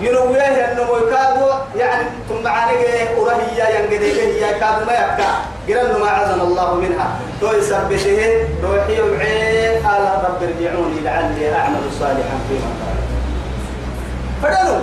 ينويه 0.00 0.72
انه 0.72 0.88
يكادو 1.02 1.48
يعني 1.76 2.04
ثم 2.28 2.42
معاني 2.44 2.74
ورهي 3.18 3.58
ينقدي 3.76 4.12
هي 4.22 4.54
كادو 4.60 4.84
ما 4.86 4.92
يبكى 4.92 5.30
قرن 5.68 6.00
ما 6.00 6.10
عزم 6.10 6.40
الله 6.40 6.74
منها. 6.74 7.08
تو 7.40 7.52
يثبته 7.52 8.46
روحي 8.64 9.00
وعين 9.00 9.86
قال 9.86 10.02
رب 10.24 10.42
ارجعوني 10.42 11.00
لعلي 11.04 11.54
أعمل 11.54 11.80
صالحا 12.00 12.36
فيما 12.48 12.70
قال 12.80 12.96
فدلوا 14.42 14.80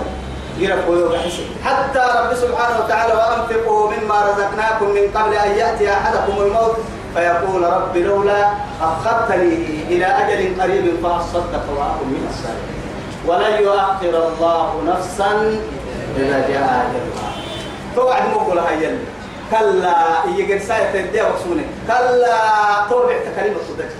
يرفضوا 0.58 1.16
حتى 1.64 1.98
رب 1.98 2.34
سبحانه 2.34 2.84
وتعالى 2.84 3.12
وأنفقوا 3.14 3.90
مما 3.90 4.14
رزقناكم 4.28 4.86
من 4.86 5.04
قبل 5.14 5.34
أن 5.34 5.50
يأتي 5.58 5.92
أحدكم 5.92 6.42
الموت 6.42 6.76
فيقول 7.14 7.62
رب 7.62 7.96
لولا 7.96 8.48
أخرتني 8.82 9.54
إلى 9.88 10.06
أجل 10.06 10.62
قريب 10.62 10.84
فأصدق 11.02 11.64
وأكن 11.76 12.06
من 12.06 12.26
الصالحين. 12.30 12.83
ولن 13.26 13.62
يؤخر 13.62 14.14
الله 14.28 14.82
نفسا 14.86 15.60
إذا 16.16 16.38
جاء 16.48 16.64
أجلها. 16.84 17.30
توعد 17.96 18.22
مقول 18.34 18.58
هاي 18.58 18.98
كلا 19.50 19.96
يجر 20.36 20.58
سايت 20.58 20.94
الدي 20.94 21.22
وصوني 21.22 21.64
كلا 21.86 22.38
توبع 22.90 23.14
تكلمة 23.26 23.58
صدق 23.68 23.90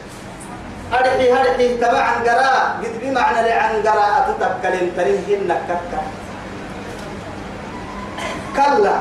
أرحي 0.92 1.32
هرحي 1.32 1.76
تبع 1.76 1.98
عن 1.98 2.22
قراء 2.22 2.80
قد 2.82 2.94
بمعنى 3.02 3.48
لعن 3.48 3.82
قراء 3.82 4.37
تتكلم 4.40 4.90
ترين 4.96 5.24
إنك 5.30 5.60
كتك 5.68 6.04
كلا. 8.56 8.96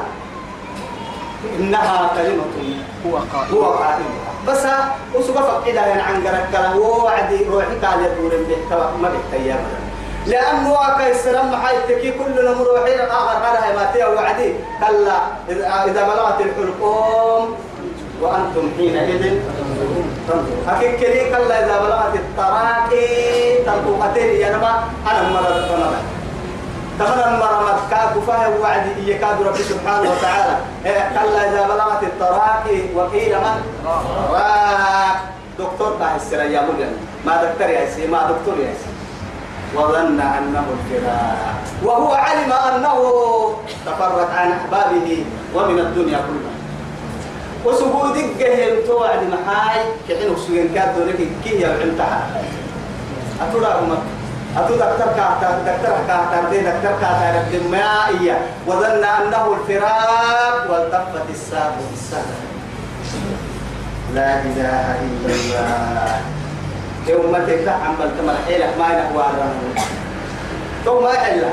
إنها 1.60 2.12
كلمة 2.16 2.56
هو 3.06 3.16
قائل. 3.34 3.52
هو 3.54 3.66
قائل. 3.66 4.04
بس 4.48 4.64
وسوف 5.16 5.38
فقد 5.38 5.78
عن 5.78 6.28
قرك 6.28 6.76
وعدي 6.78 7.44
روحي 7.44 7.76
قال 7.84 8.00
يدور 8.06 8.34
به 8.48 8.76
ما 9.02 9.10
بيتيام 9.10 9.64
لأنه 10.28 10.78
كيسر 10.98 11.44
ما 11.44 11.58
حيتكي 11.58 12.12
كل 12.12 12.46
نمر 12.46 12.68
وحيد. 12.76 13.00
آخر 13.00 13.36
قالها 13.44 13.76
ما 13.76 13.92
تيا 13.94 14.08
وعدي. 14.08 14.54
كلا 14.80 15.18
إذا 15.86 16.04
بلغت 16.04 16.40
الحلقوم 16.42 17.56
وأنتم 18.22 18.72
حينئذ 18.78 19.24
أكيد 20.68 20.92
كلي 21.00 21.30
كلا 21.30 21.66
إذا 21.66 21.76
بلغت 21.80 22.16
التراقي 22.16 23.08
تنقوقتين. 23.66 24.42
يا 24.42 24.50
نما 24.56 24.84
أنا 25.12 25.22
مرة 25.30 25.60
مرة 25.72 26.02
تمنى 27.00 27.26
المرمت 27.26 27.80
كاد 27.92 28.14
فاه 28.28 28.50
وعد 28.62 28.86
يكاد 29.06 29.42
رب 29.42 29.58
سبحانه 29.58 30.12
وتعالى. 30.12 30.56
كلا 30.84 31.50
إذا 31.50 31.62
بلغت 31.68 32.04
التراقي 32.04 32.80
وقيل 32.96 33.34
من؟ 33.36 33.58
راك 34.32 35.18
دكتور 35.60 35.98
السر 36.16 36.42
يا 36.42 36.62
مجن 36.62 36.94
ما 37.26 37.44
دكتور 37.44 37.70
يا 37.70 37.86
سي 37.96 38.08
ما 38.08 38.32
دكتور 38.32 38.58
يا 38.66 38.74
سي. 38.74 38.93
وظن 39.76 40.20
أنه 40.20 40.66
الفراق. 40.76 41.56
وهو 41.84 42.14
علم 42.14 42.52
أنه 42.54 43.00
تفرق 43.86 44.30
عن 44.32 44.52
أحبابه 44.52 45.26
ومن 45.56 45.80
الدنيا 45.80 46.18
كلها. 46.18 46.54
وسجودك 47.66 48.30
جهل 48.40 48.88
توعد 48.88 49.20
محاي 49.34 49.80
كحين 50.10 50.30
وسجن 50.32 50.68
كاد 50.76 51.00
لك 51.08 51.20
كي 51.44 51.66
الامتحان 51.66 52.44
أتولا 53.42 53.78
أتو 54.58 54.74
دكتور 54.76 55.10
كاتا 55.18 55.64
دكتور 55.66 55.98
كاتا 56.08 56.50
دي 56.52 56.60
دكتور 56.60 56.92
كاتا 57.02 57.28
رب 57.36 57.72
ما 57.72 58.08
إياه 58.08 58.42
وظن 58.68 59.04
أنه 59.04 59.56
الفراق 59.56 60.72
والتفت 60.72 61.28
الساق 61.30 61.76
بالساق. 61.90 62.30
لا 64.14 64.42
إله 64.42 64.86
إلا 65.02 65.34
الله. 65.34 66.22
يوم 67.08 67.38
تفتح 67.48 67.74
عمل 67.74 68.10
كما 68.18 68.36
حيلة 68.48 68.70
ما 68.80 68.88
ينحوى 68.94 69.26
ثم 70.86 71.06
إلا. 71.06 71.50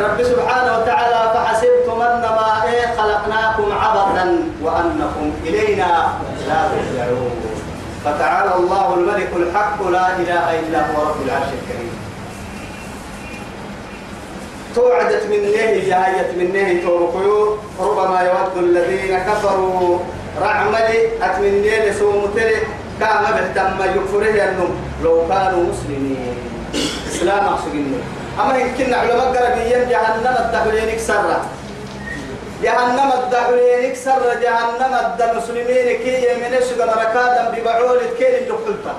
رب 0.00 0.22
سبحانه 0.22 0.78
وتعالى 0.78 1.20
فحسبتم 1.34 2.02
أنما 2.02 2.62
إيه 2.64 2.86
خلقناكم 2.98 3.72
عبثا 3.72 4.26
وأنكم 4.62 5.32
إلينا 5.46 6.08
لا 6.48 6.60
ترجعون. 6.70 7.40
فتعالى 8.04 8.54
الله 8.54 8.94
الملك 8.94 9.30
الحق 9.36 9.88
لا 9.88 10.06
إله 10.16 10.60
إلا 10.60 10.78
هو 10.78 11.02
رب 11.02 11.18
العرش 11.26 11.50
الكريم. 11.58 11.94
توعدت 14.74 15.26
من 15.30 15.42
نهي 15.42 15.80
جايت 15.80 16.30
من 16.38 16.52
نهي 16.52 16.80
توقيو 16.80 17.56
ربما 17.80 18.20
يود 18.20 18.64
الذين 18.64 19.18
كفروا 19.18 19.98
رعملي 20.40 21.08
أتمنى 21.22 21.90
لسومتلي 21.90 22.56
كما 23.00 23.30
بهتم 23.30 23.78
يكفره 23.82 24.44
أنهم 24.44 24.76
لو 25.02 25.28
كانوا 25.28 25.64
مسلمين. 25.72 26.36
إسلام 27.08 27.44
أحسن 27.46 27.92
أما 28.40 28.58
يمكن 28.58 28.94
علماء 28.94 29.26
قربيين 29.36 29.88
جهنم 29.88 30.36
الدخلين 30.38 30.96
كسرة 30.96 31.44
جهنم 32.62 33.12
الدخلين 33.24 33.92
كسر. 33.92 34.22
جهنم 34.42 34.92
الد 34.94 35.22
المسلمين 35.22 35.86
كي 36.04 36.26
من 36.40 36.60
سجن 36.60 36.88
ركادا 36.88 37.42
ببعول 37.54 37.98
كين 38.18 38.34
اللي 38.34 38.50
قلتا 38.50 38.94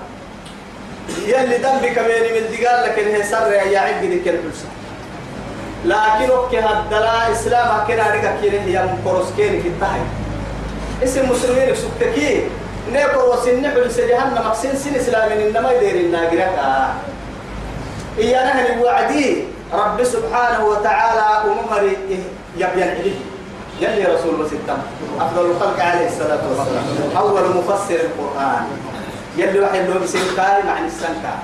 يلي 1.25 1.57
ذنبك 1.57 1.99
بيني 1.99 2.29
من 2.39 2.45
دقال 2.51 2.83
لكن 2.83 3.05
هي 3.07 3.23
سر 3.23 3.51
يا 3.51 4.01
ذيك 4.01 4.27
الفلسة 4.27 4.69
لكن 5.85 6.31
أوكي 6.31 6.59
هدلا 6.59 7.31
إسلام 7.31 7.87
كنا 7.87 8.13
رجع 8.13 8.31
كين 8.41 8.53
هي 8.53 8.85
مكروس 8.85 9.27
كين 9.37 9.61
في 9.61 9.67
التاي. 9.67 10.01
اسم 11.03 11.29
مسلمين 11.29 11.73
سكتكي 12.91 13.07
نيكروس 13.07 13.47
النحل 13.47 13.91
سجهنم 13.91 14.35
مقسين 14.35 14.75
سن 14.75 14.95
إسلامين 14.95 15.47
إنما 15.47 15.71
يدير 15.71 15.95
الناقرة. 15.95 16.93
إيانا 18.17 18.51
هل 18.51 18.79
وعدي 18.83 19.43
رب 19.73 20.03
سبحانه 20.03 20.65
وتعالى 20.65 21.51
أممري 21.51 21.97
يبين 22.57 22.89
عليه 22.89 23.15
يلي 23.79 24.03
رسول 24.03 24.41
وستة 24.41 24.77
أفضل 25.19 25.45
الخلق 25.51 25.79
عليه 25.79 26.07
الصلاة 26.07 26.39
والسلام. 26.49 27.17
أول 27.17 27.41
مفسر 27.57 27.95
القرآن. 27.95 28.67
يلي 29.37 29.59
واحد 29.59 29.79
لو 29.89 29.99
بسنكاي 30.03 30.63
مع 30.67 30.79
السنكاي 30.85 31.39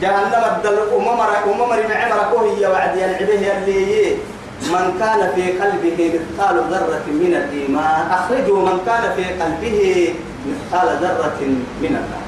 جهنم 0.00 0.44
الدل 0.56 0.78
أممر 0.96 1.28
أممر 1.46 1.82
معمر 1.88 2.20
كوهي 2.32 2.66
وعد 2.66 2.96
ينعبه 2.96 3.32
يلي 3.32 4.16
من 4.62 4.96
كان 5.00 5.32
في 5.34 5.52
قلبه 5.60 5.98
مثقال 6.14 6.56
ذرة 6.70 7.06
من 7.06 7.34
الإيمان. 7.34 8.10
أخرجوا 8.10 8.68
من 8.68 8.80
كان 8.86 9.12
في 9.16 9.24
قلبه 9.42 10.14
مثقال 10.48 10.88
ذرة 11.02 11.40
من 11.82 11.92
النار. 12.00 12.26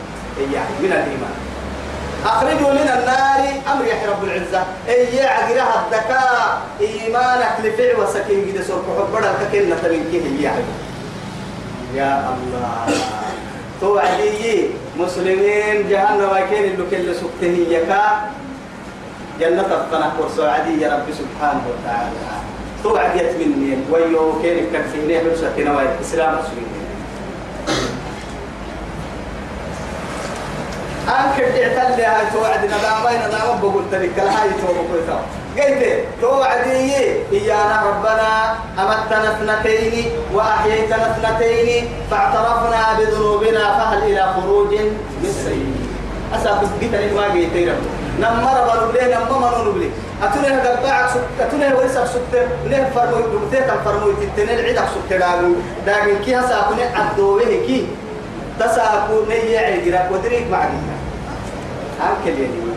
يعني 0.55 0.75
من 0.83 0.93
الإيمان. 0.93 1.35
أخرجوا 2.25 2.73
من 2.73 2.89
النار. 2.99 3.41
أمر 3.73 3.85
يحيى 3.85 4.09
رب 4.09 4.25
العزة. 4.25 4.65
إي 4.89 5.27
عقلها 5.27 5.87
الذكاء 5.87 6.61
إيمانك 6.81 7.55
لفع 7.65 8.03
وسكين 8.03 8.53
قد 8.53 8.63
سوف 8.63 8.85
حبنا 8.99 9.33
ككلمة 9.41 9.83
من 9.83 10.09
كيه 10.13 10.45
يعني 10.45 10.65
يا 11.95 12.35
الله. 12.35 12.97
توعدي. 13.81 14.71
مسلمين 14.99 15.89
جهنم 15.89 16.29
وكين 16.31 16.65
اللي 16.65 16.85
كل 16.91 17.15
سكته 17.15 17.67
يكا 17.71 18.03
جنة 19.41 19.61
الطنق 19.81 20.13
ورسوعدي 20.21 20.81
يا 20.83 20.89
رب 20.95 21.07
سبحانه 21.15 21.63
وتعالى. 21.71 22.11
توعد 22.85 23.17
يتمني 23.17 23.77
ويو 23.93 24.43
كين 24.43 24.67
كتفيني 24.73 25.19
حبسة 25.19 25.53
نواي 25.59 25.87
إسلام 26.01 26.39
مسلمين 26.39 26.79
أنك 31.09 31.37
تعتل 31.55 32.01
هاي 32.01 32.27
توعدنا 32.33 32.77
لا 32.83 33.09
بين 33.11 33.21
لا 33.33 33.57
بقول 33.63 33.83
تلك 33.93 34.19
هاي 34.19 34.51
توعد 34.63 35.21
قلت 35.59 36.05
توعدي 36.21 36.93
إيانا 37.33 37.83
ربنا 37.89 38.55
أمتنا 38.79 39.29
اثنتين 39.35 40.11
وأحييتنا 40.35 41.11
اثنتين 41.11 41.89
فاعترفنا 42.11 42.99
بذنوبنا 42.99 43.65
فهل 43.79 44.03
إلى 44.03 44.33
خروج 44.37 44.75
من 45.23 45.33
سبيل 45.45 45.75
أسأل 46.35 46.53
قلت 46.61 46.83
لك 46.83 47.13
ما 47.17 47.23
قلت 47.25 47.75
نمر 48.21 48.57
بنبلي 48.69 49.15
نمر 49.15 49.65
منبلي 49.65 49.91
أتونه 50.23 50.61
قبعك 50.65 51.11
سك 51.11 51.27
أتونه 51.41 51.77
ورسك 51.77 52.05
سك 52.05 52.49
نه 52.71 52.91
فرمو 52.95 53.21
دمتك 53.33 53.71
فرمو 53.85 54.13
تتنين 54.13 54.59
عيدك 54.65 54.89
سك 54.95 55.17
داغو 55.17 55.55
داغن 55.87 56.19
كي 56.25 56.37
هسا 56.37 56.61
أكون 56.61 56.81
عدوه 56.95 57.43
كي. 57.67 57.87
تساكو 58.59 59.23
نية 59.29 59.59
عيدك 59.59 60.09
ودريك 60.13 60.51
معك 60.51 60.71
هكذا 62.01 62.39
يعني 62.43 62.75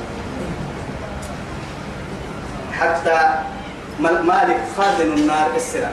حتى 2.79 3.17
مالك 3.99 4.61
خازن 4.77 5.13
النار 5.13 5.49
السرى 5.55 5.89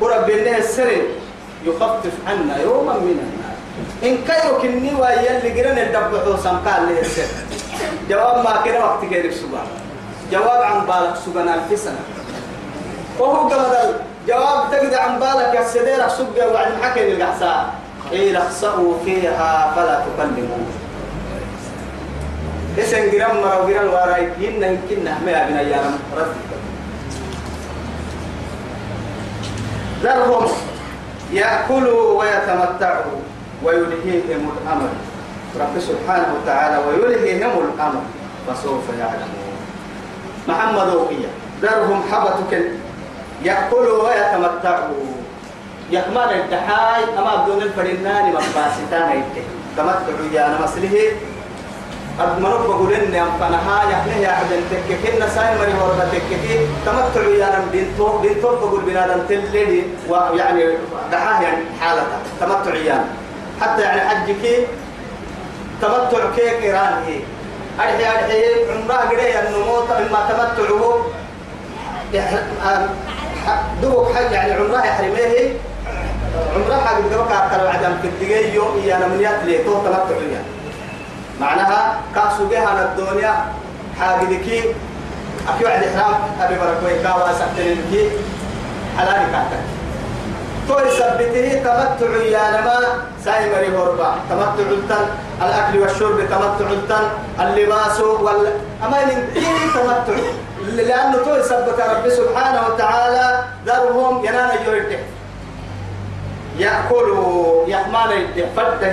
ورب 0.00 0.30
الله 0.30 0.58
السر 0.58 0.90
يخفف 1.64 2.12
عنا 2.26 2.62
يوما 2.62 2.92
من 2.92 3.16
النار. 3.24 3.56
إن 4.04 4.18
كيرو 4.28 4.58
كني 4.62 4.94
ويا 4.94 5.38
اللي 5.38 5.62
قرن 5.62 5.78
الدبحو 5.78 6.36
سمكان 6.36 6.86
لي 6.86 7.00
السر. 7.00 7.28
جواب 8.08 8.44
ما 8.44 8.62
كده 8.64 8.84
وقت 8.84 9.04
كيرك 9.04 9.32
سبحان 9.32 9.66
جواب 10.32 10.62
عن 10.62 10.86
بالك 10.86 11.16
سبحان 11.26 11.48
ألف 11.48 11.80
سنة. 11.80 12.00
وهو 13.18 13.48
قبل 13.48 13.94
جواب 14.28 14.70
تقدر 14.72 14.98
عن 14.98 15.20
بالك 15.20 15.54
يا 15.54 15.64
سديرك 15.64 16.08
سبقة 16.08 16.52
وعد 16.52 16.72
حكي 16.82 17.12
القحساء 17.12 17.74
إيه 18.12 18.38
رخصوا 18.38 18.94
فيها 19.04 19.72
فلا 19.76 20.04
تكلموا 20.04 20.66
إسن 22.78 23.10
جرام 23.10 23.36
مرا 23.36 23.70
جرام 23.70 23.88
وراي 23.88 24.28
يمنا 24.38 24.66
يمكن 24.66 25.04
نحمي 25.04 25.36
أبنا 25.36 25.60
يا 25.60 25.80
رب 26.16 26.34
ذرهم 30.02 30.48
يأكلوا 31.32 32.22
ويتمتعوا 32.22 33.18
ويلهيهم 33.64 34.50
الأمر. 34.62 34.88
رب 35.60 35.74
سبحانه 35.78 36.28
وتعالى 36.36 36.76
ويلهيهم 36.86 37.50
الأمر 37.50 38.02
فسوف 38.48 38.86
يعلمون. 38.98 39.54
محمد 40.48 40.88
وقيا 40.94 41.30
ذرهم 41.62 42.02
حبتك 42.12 42.52
يأكلوا 43.42 44.02
ويتمتعوا. 44.08 45.14
يكمل 45.90 46.30
الدحاي 46.32 47.02
أما 47.18 47.44
بدون 47.44 47.62
الفرنان 47.62 48.24
مباسطان 48.28 49.22
تمتعوا 49.76 50.32
يا 50.32 50.46
أنا 50.46 50.58
مسليه 50.64 51.12
أدمنوا 52.20 52.58
بقولن 52.58 53.14
يا 53.14 53.26
فنها 53.40 53.82
يحنه 53.90 54.16
يا 54.16 54.28
عبد 54.28 54.60
تككين 54.70 55.24
نساي 55.26 55.58
مري 55.58 55.74
ورد 55.74 56.08
تككي 56.12 56.66
تمتع 56.86 57.28
يا 57.28 57.46
رب 57.46 57.72
بنتو 57.72 58.18
بنتو 58.18 58.48
بقول 58.56 58.80
بنادم 58.80 59.20
تلدي 59.28 59.82
ويعني 60.08 60.64
دحاه 61.12 61.42
يعني 61.42 61.62
حالته 61.80 62.18
تمتع 62.40 62.74
يا 62.74 63.04
حتى 63.60 63.82
يعني 63.82 64.00
حجك 64.00 64.68
تمتع 65.82 66.30
كيك 66.36 66.62
إيران 66.62 67.02
هي 67.06 67.20
أرحي 67.80 68.04
أرحي 68.06 68.42
عمرة 68.70 68.94
قرية 68.94 69.40
النموت 69.40 69.90
إما 69.90 70.20
تمتعه. 70.28 71.04
دوك 73.82 74.06
حج 74.14 74.32
يعني 74.32 74.52
عمرة 74.52 74.84
يحرميه. 74.86 75.52
عمرة 76.54 76.76
حق 76.84 76.98
دوك 77.00 77.30
أكثر 77.32 77.68
عدم 77.68 77.94
في 78.02 78.08
الدقيقة. 78.08 78.54
يوم 78.54 78.80
إيانا 78.84 79.06
من 79.06 79.20
يتلي 79.20 79.58
تو 79.64 79.74
تمتع 79.78 80.18
يعني 80.32 80.50
معناها 81.40 82.00
كأسو 82.14 82.46
بها 82.46 82.84
الدنيا. 82.84 83.34
حاجدكي 84.00 84.58
أكيد 85.48 85.66
عند 85.66 85.84
إحرام. 85.84 86.14
أبي 86.40 86.54
بركوي 86.54 87.02
كاوا 87.02 87.32
سكتنكي 87.32 88.10
حلالي 88.98 89.26
كاتك 89.32 89.62
تو 90.68 90.78
يثبته 90.78 91.46
تمتع 91.64 92.12
يا 92.34 92.44
نما 92.50 92.78
ساي 93.24 93.50
مري 93.50 93.68
هربا 93.76 94.14
تمتع 94.30 94.70
التن 94.70 95.06
الأكل 95.42 95.78
والشرب 95.78 96.18
تمتع 96.20 96.70
التن 96.70 97.08
اللباس 97.40 98.00
وال 98.00 98.52
أما 98.84 98.98
تمتع 99.74 100.22
لأنه 100.66 101.16
تو 101.24 101.34
يثبت 101.34 101.80
رب 101.80 102.08
سبحانه 102.08 102.60
وتعالى 102.68 103.44
ذرهم 103.66 104.24
ينال 104.24 104.50
يرده 104.66 104.98
يأكلوا 106.58 107.64
يحمل 107.68 108.12
يده 108.12 108.46
فده 108.56 108.92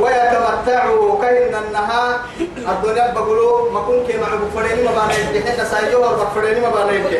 ويتمتعوا 0.00 1.22
كهن 1.22 1.54
النهار 1.66 2.20
الدنيا 2.68 3.12
بقولوا 3.14 3.70
ما 3.72 3.80
كن 3.80 4.06
كي 4.06 4.18
معه 4.18 4.38
فريني 4.54 4.82
ما 4.82 5.12
يدي 5.30 5.50
حتى 5.50 5.64
سايجوا 5.64 6.24
فريني 6.34 6.60
ما 6.60 6.68
بنا 6.68 6.92
يدي 6.92 7.18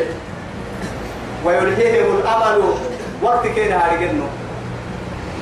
ويلهيهم 1.45 2.15
الأمل 2.19 2.63
وقت 3.23 3.47
كين 3.47 3.71
هارجنو 3.71 4.23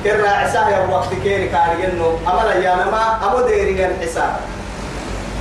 كرنا 0.04 0.30
عساه 0.30 0.90
وقت 0.90 1.08
كين 1.22 1.48
كارجنو 1.50 2.08
أمل 2.26 2.48
أيامنا 2.52 3.02
أمو 3.26 3.46
ديرين 3.46 3.90
الحساب 3.90 4.32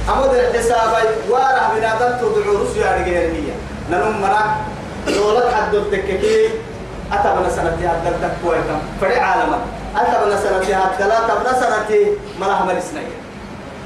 أمو 0.10 0.26
دير 0.32 0.48
الحساب 0.50 0.92
وارح 1.30 1.72
بنا 1.76 1.92
دم 2.00 2.12
تدعو 2.18 2.54
رسول 2.64 2.84
هارجين 2.84 3.36
هي 3.36 3.52
ننم 3.92 4.18
منا 4.22 4.42
دولت 5.08 5.48
حد 5.54 5.76
التككي 5.76 6.50
أتبنا 7.14 7.50
سنتي 7.50 7.88
هذا 7.88 8.10
التكوي 8.10 8.58
كم 8.68 8.80
فرع 9.02 9.22
عالمه 9.22 9.58
أتبنا 9.96 10.38
سنتي 10.38 10.74
هاتلا 10.74 11.20
تبنا 11.28 11.54
سنتي 11.62 12.02
ملا 12.42 12.64
همل 12.64 12.82
سنية 12.82 13.18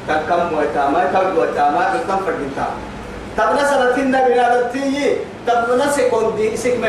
كم 0.07 0.57
ويتا 0.57 0.89
ما 0.89 1.03
كم 1.13 1.38
ويتا 1.38 1.69
ما 1.69 2.01
كم 2.07 2.25
فردين 2.25 2.51
تام 2.55 2.73
تبنا 3.38 3.63
سنتي 3.69 4.01
النبي 4.01 4.34
نادتي 4.34 5.17
تبنا 5.47 5.91
سكون 5.91 6.36
دي 6.38 6.57
سك 6.57 6.77
ما 6.81 6.88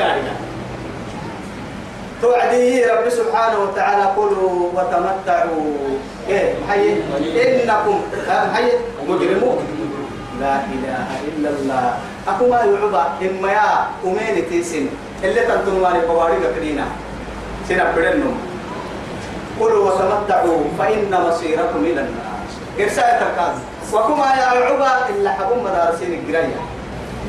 يعني 2.22 2.82
توعدي 2.82 2.85
رب 2.85 3.08
سبحانه 3.08 3.58
وتعالى 3.58 4.12
كلوا 4.16 4.70
وتمتعوا. 4.74 5.98
إيه 6.28 6.54
محي 6.62 7.02
إنكم 7.18 8.00
محي 8.28 8.68
مجرمون. 9.08 9.58
لا 10.40 10.54
إله 10.70 11.06
إلا 11.28 11.48
الله. 11.50 11.94
أكو 12.28 12.46
ما 12.46 12.62
يعبا 12.62 13.04
إما 13.22 13.52
يا 13.52 13.87
أمين 14.04 14.48
تيسن 14.50 14.87
اللي 15.24 15.40
تنتموا 15.40 16.06
بواري 16.06 16.46
قتلينا 16.46 16.87
سنة 17.68 17.85
بدنهم 17.96 18.37
كلوا 19.58 19.90
وتمتعوا 19.90 20.61
فإن 20.78 21.11
مصيركم 21.11 21.80
إلى 21.85 22.00
النار 22.06 22.38
قرساية 22.78 23.18
الكاز 23.18 23.56
وكما 23.92 24.26
يا 24.26 24.46
عبا 24.46 25.08
إلا 25.11 25.30
حكم 25.30 25.58
مدارسين 25.64 26.12
القرية 26.14 26.61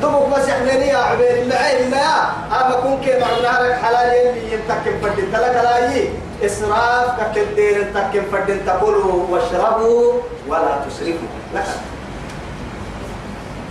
دبك 0.04 0.28
بس 0.36 0.48
يحملني 0.48 0.88
يا 0.88 0.96
عبيد 0.96 1.36
الله. 1.48 1.72
إلا 1.72 2.06
أما 2.52 2.76
كون 2.82 3.00
كي 3.04 3.18
معنا 3.20 3.74
حلال 3.82 4.08
اللي 4.12 4.52
يمتكن 4.52 5.00
فردين 5.02 5.32
تلك 5.32 5.56
لاي 5.64 6.08
إسراف 6.44 7.06
كتدير 7.20 7.86
تكن 7.94 8.22
فردين 8.32 8.66
تقولوا 8.66 9.26
واشربوا 9.30 10.12
ولا 10.48 10.84
تسرفوا. 10.88 11.28
لك 11.54 11.68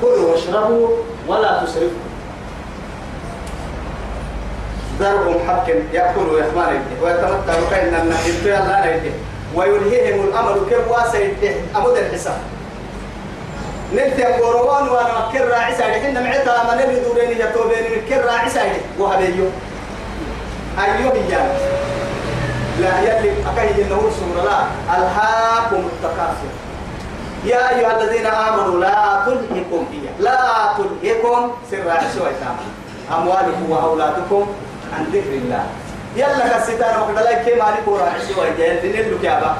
كلوا 0.01 0.31
واشربوا 0.31 0.87
ولا 1.27 1.63
تسرفوا. 1.63 2.03
ذرهم 4.99 5.37
حق 5.47 5.67
يأكل 5.93 6.27
ويحمان 6.33 6.81
ويتمتع 7.01 7.53
كأن 7.69 8.09
نيته 8.09 9.11
ويلهيهم 9.55 10.27
الأمل 10.27 10.55
كم 10.69 10.91
واسع 10.91 11.19
أمد 11.75 11.97
الحساب. 11.97 12.37
نلتي 13.93 14.23
قروان 14.23 14.89
وأنا 14.89 15.13
مكر 15.19 15.47
راعي 15.47 15.75
سايد. 15.75 16.03
حنا 16.03 16.21
معتا 16.21 16.63
ما 16.63 16.73
نبي 16.75 16.99
دورين 16.99 17.31
يتوبين 17.31 17.85
مكر 17.93 18.25
راعي 18.25 18.49
سايد. 18.49 18.81
وهبيو 18.99 19.47
أيوه. 20.79 21.13
يا 21.29 21.41
لا 22.79 22.99
يلي 22.99 23.31
أكاي 23.53 23.81
النور 23.81 24.11
سورة. 24.19 24.43
لا 24.43 24.59
ألهاكم 24.97 25.81
التكاثر. 25.93 26.51
يا 27.45 27.69
أيها 27.69 28.01
الذين 28.01 28.25
آمنوا 28.25 28.79
لا 28.79 29.23
تلهكم 29.25 29.85
هي. 29.91 30.05
لا 30.19 30.39
تلهكم 30.77 31.51
سر 31.71 31.89
عشوة 31.89 32.31
أموالكم 33.15 33.65
وأولادكم 33.69 34.47
عن 34.93 35.03
ذكر 35.13 35.33
الله. 35.41 35.63
يلا 36.15 36.57
كستان 36.57 36.99
مقدلا 36.99 37.33
كي 37.43 37.55
مالك 37.55 37.87
ورا 37.87 38.03
عشوة 38.03 38.45
جاي 38.57 38.79
دين 38.81 39.13
لك 39.13 39.23
يا 39.23 39.39
با. 39.39 39.55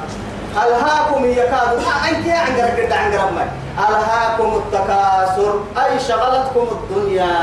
ألهاكم 0.62 1.24
يكاد 1.24 1.82
ما 1.86 2.08
أنت 2.08 2.28
عن 2.28 2.56
قرب 2.56 2.92
عن 2.92 3.12
قرب 3.12 3.32
ما 3.34 3.44
ألهاكم 3.88 4.62
التكاثر. 4.62 5.60
أي 5.84 6.00
شغلتكم 6.00 6.66
الدنيا. 6.72 7.36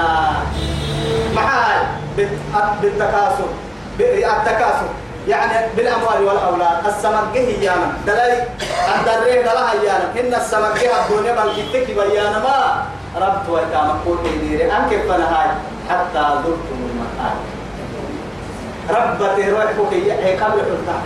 معاي 1.36 1.78
بالتكاثر. 2.82 3.50
بالتكاثر 3.98 4.90
يعني 5.28 5.68
بالأموال 5.78 6.24
والأولاد. 6.24 6.88
السمك 6.88 7.24
جه 7.34 7.40
يانا. 7.40 7.94
دلائي 8.08 8.44
الدرين 8.96 9.44
دلها 9.44 9.74
يانا. 9.74 10.08
إن 10.20 10.34
السمك 10.42 10.74
جه 10.82 10.92
الدنيا 11.06 11.34
بل 11.36 11.50
جتك 11.58 11.88
بيانا 11.92 12.40
ما. 12.40 12.86
ربط 13.16 13.50
وإقامة 13.50 13.96
قول 14.06 14.18
إديري 14.26 14.72
أنك 14.72 14.90
فنهاي 14.90 15.48
حتى 15.90 16.20
ذلتم 16.20 16.80
المكان 16.90 17.36
ربتي 18.90 19.50
روحك 19.52 19.94
هي 19.94 20.38
قبل 20.38 20.62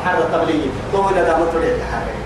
حر 0.06 0.20
تبليغ 0.34 0.72
طول 0.94 1.14
دا 1.14 1.38
مطلع 1.38 1.72
تحرك 1.82 2.18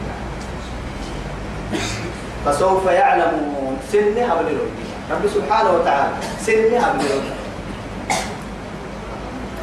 فسوف 2.46 2.86
يعلمون. 2.86 3.78
سنها 3.92 4.36
بللوي 4.36 4.72
رب 5.12 5.28
سبحانه 5.34 5.70
وتعالى 5.72 6.12
سنها 6.46 6.94
بللوي 6.94 7.32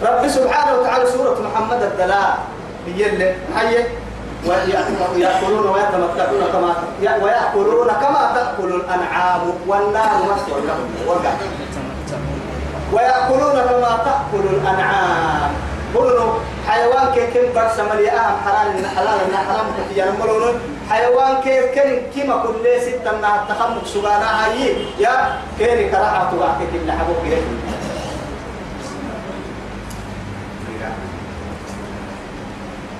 رب 0.03 0.29
سبحانه 0.29 0.73
وتعالى 0.79 1.07
سورة 1.07 1.39
محمد 1.47 1.83
الدلاء 1.83 2.39
هي 2.87 3.87
ويأكلون 4.47 5.67
ويتمتعون 5.69 6.43
كما 6.53 6.71
ويأكلون 7.23 7.89
كما 7.89 8.23
تأكل 8.35 8.75
الأنعام 8.75 9.41
والنار 9.67 10.19
مسوى 10.23 10.61
لهم. 10.67 10.89
ويأكلون 12.93 13.53
كما 13.53 13.99
تأكل 14.05 14.45
الأنعام. 14.55 15.51
قولوا 15.97 16.33
حيوان 16.69 17.07
كي 17.15 17.27
كم 17.33 17.47
برس 17.55 17.81
ملي 17.81 18.11
أهم 18.11 18.37
حلال 18.45 18.67
إن 18.77 18.87
حلال 18.97 19.19
إن 19.29 19.37
حرام 19.37 19.67
كتير 19.79 20.13
ملون 20.21 20.61
حيوان 20.91 21.41
كي 21.45 21.61
كم 21.73 21.91
كما 22.15 22.37
كل 22.43 22.65
ستة 22.83 23.11
إنها 23.17 23.45
تخمك 23.49 23.87
سبانا 23.87 24.29
هاي. 24.45 24.77
يا 24.99 25.41
كيري 25.59 25.89
كراحة 25.89 26.31
تبعك 26.31 26.59
كل 26.73 26.93
حبوك 26.93 27.25
يلي 27.25 27.57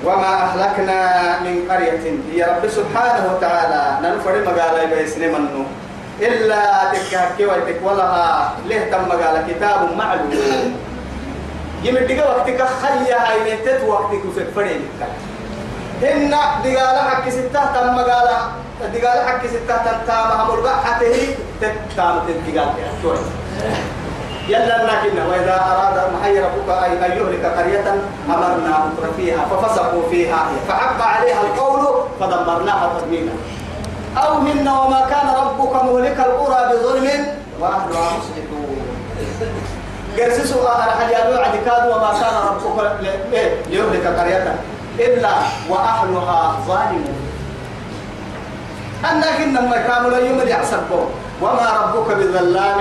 وما 0.05 0.35
أهلكنا 0.43 0.99
من 1.41 1.69
قرية. 1.71 2.05
هي 2.33 2.45
رب 2.45 2.69
سبحانه 2.69 3.35
وتعالى. 3.35 4.09
ننفر 4.09 4.45
مقالة 4.47 4.85
بيسن 4.85 5.21
منه. 5.21 5.67
إلا 6.21 6.63
تكهكي 6.93 7.47
ويتك. 7.47 7.81
ولها 7.83 8.53
له 8.69 8.85
تم 8.91 9.09
مقالة؟ 9.09 9.45
كتاب 9.49 9.97
معلوم. 9.99 10.31
يمدق 11.83 12.29
وقتك 12.29 12.63
خليا 12.83 13.31
هاي 13.31 13.55
نتت 13.55 13.81
وقتك 13.89 14.25
وفك 14.25 14.47
فريد 14.57 14.81
هن 16.03 16.31
دقالة 16.65 17.03
حق 17.11 17.29
ستة 17.29 17.65
تم 17.75 17.95
مقالة 17.95 18.39
دقالة 18.95 19.27
حق 19.27 19.47
ستة 19.47 19.77
تم 19.77 19.99
تام 20.07 20.31
همول 20.41 20.69
حتة 20.69 21.35
تتام 21.61 22.19
تنتقال 22.27 22.69
يلا 24.49 24.85
لكن 24.87 25.19
وإذا 25.31 25.55
أراد 25.55 26.13
محي 26.15 26.39
ربك 26.39 26.69
أن 27.05 27.13
يهلك 27.13 27.45
قرية 27.45 27.95
أمرنا 28.29 28.79
مكر 28.87 29.13
فيها 29.17 29.45
ففسقوا 29.45 30.11
فيها 30.11 30.47
فحق 30.69 31.03
عليها 31.03 31.41
القول 31.41 31.87
فدمرناها 32.21 33.01
تدميرا 33.01 33.33
أو 34.17 34.41
منا 34.41 34.81
وما 34.81 35.01
كان 35.11 35.29
ربك 35.29 35.85
مهلك 35.85 36.19
القرى 36.21 36.77
بظلم 36.77 37.27
وأهلها 37.61 38.11
مصلحون 38.19 38.77
قرسسوا 40.19 40.69
أهل 40.69 40.91
حجالو 40.91 41.39
عدكاد 41.39 41.83
وما 41.91 42.11
كان 42.21 42.35
ربك 42.49 42.77
ليهلك 43.71 44.07
قرية 44.07 44.55
إلا 44.99 45.33
وأهلها 45.69 46.57
ظالمون. 46.69 47.17
أنك 49.11 49.41
إنما 49.41 49.77
كانوا 49.77 50.19
يوم 50.19 50.41
وما 51.43 51.69
ربك 51.83 52.17
بظلام 52.17 52.81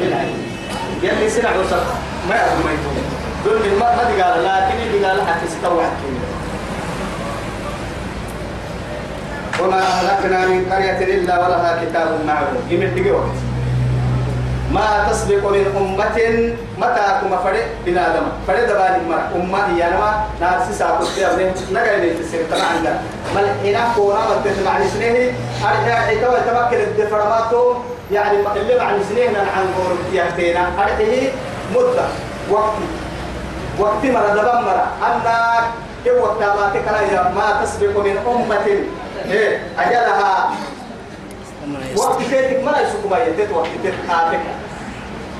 للعبيد. 0.00 0.42
يلي 1.02 1.30
سنع 1.30 1.50
وسط. 1.56 1.86
ما 2.28 2.34
يتوب 2.34 2.96
دول 3.44 3.58
من 3.58 3.78
ما 3.78 3.86
قال 4.22 4.44
لكن 4.44 4.76
قال 5.04 5.18
حتى 5.26 5.46
ستوى 5.48 5.86
وما 9.62 9.78
أهلكنا 9.78 10.46
من 10.46 10.72
قرية 10.72 10.98
إلا 11.14 11.38
ولها 11.38 11.84
كتاب 11.84 12.08
معلوم 12.26 12.66
يمد 12.70 12.98
وقت 13.10 13.38
ما 14.72 15.06
تسبق 15.10 15.50
من 15.50 15.66
أمة 15.76 16.18
متى 16.78 17.20
كما 17.20 17.36
فرق 17.44 17.66
بنا 17.86 18.06
آدم 18.06 18.26
فرق 18.46 18.64
دبان 18.68 19.08
ما 19.08 19.30
أمة 19.36 19.76
هي 19.76 19.88
أنا 19.88 20.24
ناس 20.40 20.78
ساقط 20.78 21.04
في 21.04 21.26
أبنه 21.26 21.54
نقل 21.72 22.00
لي 22.00 22.10
تسير 22.14 22.40
تنا 22.50 22.64
عندنا. 22.64 23.00
مال 23.34 23.46
هنا 23.64 23.88
كونا 23.96 24.18
متى 24.18 24.64
مع 24.64 24.78
نسنه 24.78 25.32
أرجع 25.64 25.94
حتى 25.94 26.50
تمكن 26.50 26.76
الدفرماتو 26.82 27.74
يعني 28.12 28.38
اللي 28.56 28.78
مع 28.78 28.90
نسنه 28.92 29.38
عن 29.56 29.66
قول 29.76 29.96
يهتينا 30.14 30.68
أرجع 30.78 31.30
مدة. 31.74 32.06
وقت. 32.50 32.72
وقت 33.78 34.04
مرة 34.04 34.28
دبان 34.34 34.62
مرة. 34.64 34.86
أنك 35.06 35.64
كيف 36.04 36.22
وقت 36.22 36.38
ما 36.42 36.70
تكلا 36.74 37.22
ما 37.22 37.60
تسبق 37.64 37.98
من 38.04 38.16
أمة. 38.26 38.66
إيه. 39.30 39.60
أجلها 39.78 40.50
وقت 41.96 42.22
كيتك 42.22 42.64
ما 42.64 42.80
يسوق 42.80 43.10
ما 43.10 43.18
يدت 43.24 43.52
وقت 43.52 43.66
كيتك 43.82 43.94
كاتك 44.08 44.40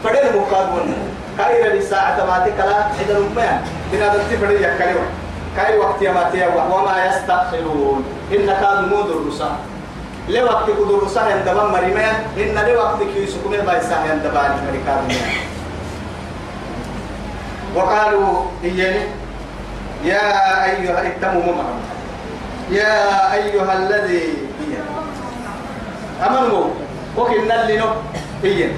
فدل 0.04 0.38
مقابل 0.38 0.92
كاير 1.38 1.74
الساعة 1.74 2.24
ما 2.26 2.38
تكلا 2.46 2.78
إذا 3.00 3.18
ما 3.36 3.62
بنا 3.92 4.08
دلت 4.08 4.34
فدل 4.40 4.64
يكلم 4.64 5.06
كاي 5.56 5.78
وقت 5.78 6.02
ما 6.02 6.30
تيا 6.32 6.46
وما 6.46 7.06
يستأخرون 7.06 8.04
إن 8.32 8.46
كان 8.46 8.88
مود 8.88 9.10
الرسا 9.10 9.56
لوقت 10.28 10.70
قد 10.70 10.90
الرسا 10.90 11.30
يندبان 11.30 11.66
مريمان 11.66 12.14
إن 12.36 12.68
لوقت 12.68 12.98
كي 13.14 13.24
يسوق 13.24 13.46
ما 13.66 13.72
يسا 13.78 14.04
يندبان 14.12 14.50
مريكان 14.66 15.08
وقالوا 17.74 18.42
إياني 18.64 19.04
يا 20.04 20.64
أيها 20.64 21.06
اتموا 21.06 21.64
يا 22.70 23.34
أيها 23.34 23.72
الذي 23.72 24.46
أمنوا 26.22 26.64
وكنا 27.16 27.62
اللي 27.62 27.76
نو. 27.76 27.86
هي 28.42 28.68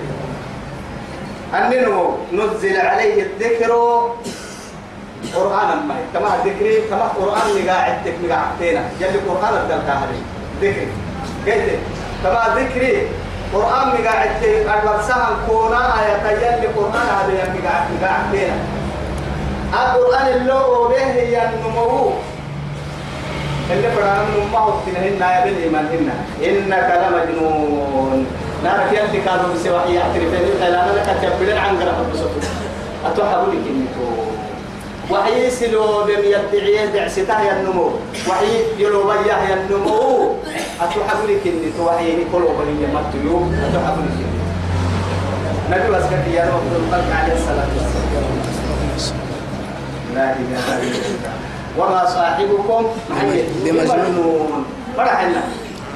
أنه 1.55 2.19
نزل 2.33 2.77
عليه 2.77 3.23
الذكر 3.23 3.73
قرآنا 5.35 5.75
ما 5.75 5.95
كما 6.15 6.35
الذكر 6.35 6.89
كما 6.91 7.03
قرآن 7.03 7.65
نقاعد 7.65 8.05
تك 8.05 8.15
نقاعدتنا 8.25 8.83
يلي 9.01 9.19
قرآن 9.29 9.55
الدلتا 9.55 9.93
هذه. 9.93 10.21
ذكر 10.63 10.87
قلت 11.47 11.79
كما 12.25 12.43
ذكر 12.57 12.83
قرآن 13.55 14.03
نقاعد 14.03 14.31
تك 14.43 14.67
أكبر 14.69 15.03
سهم 15.09 15.37
كونا 15.49 15.83
آية 16.01 16.31
يلي 16.31 16.67
قرآن 16.67 17.07
نقاعد 17.55 17.85
نقاعدتنا 18.01 18.57
القرآن 19.75 20.27
اللي 20.27 20.53
به 20.89 21.43
النمو. 21.45 22.13
اللي 23.71 23.91
فرعنا 23.91 24.23
من 24.23 24.49
ما 24.53 24.59
هو 24.59 24.73
تنهن 24.87 25.21
يا 25.21 25.45
بالإيمان 25.45 25.87
هن 25.93 26.09
إنك 26.45 26.89
لمجنون. 27.03 28.27
نارك 28.65 28.93
يلي 28.93 29.21
كانوا 29.25 29.55
بسوا 29.55 29.87
يعترفين 29.87 30.45
الإعلان 30.57 30.89
لك 30.97 31.09
تبلين 31.23 31.59
عن 31.59 31.77
قرأ 31.81 32.07
بسطو 32.13 32.41
أتوحبوا 33.07 33.53
لك 33.53 33.67
إنتو 33.71 34.09
وحي 35.11 35.51
سلو 35.51 36.05
بم 36.05 36.23
يدعي 36.25 36.87
دعسته 36.87 37.43
النمو. 37.53 37.91
وحي 38.29 38.53
يلو 38.79 39.03
بياه 39.03 39.55
النمو. 39.55 40.35
أتوحبوا 40.81 41.27
لك 41.29 41.45
إنتو 41.47 41.87
وحي 41.87 42.17
نقولوا 42.17 42.53
بني 42.59 42.87
مكتيو 42.95 43.37
أتوحبوا 43.69 44.03
لك 44.03 44.19
نبي 45.71 45.89
واسكت 45.93 46.27
يا 46.35 46.45
رب 46.45 46.69
الخلق 46.81 47.09
عليه 47.21 47.35
الصلاة 47.35 47.71
والسلام. 47.77 49.19
لا 50.15 50.27
إله 50.33 50.59
إلا 50.59 51.01
الله. 51.09 51.33
وما 51.79 52.03
صاحبكم 52.07 52.83
بمجنون. 53.65 54.65
فرحنا. 54.97 55.43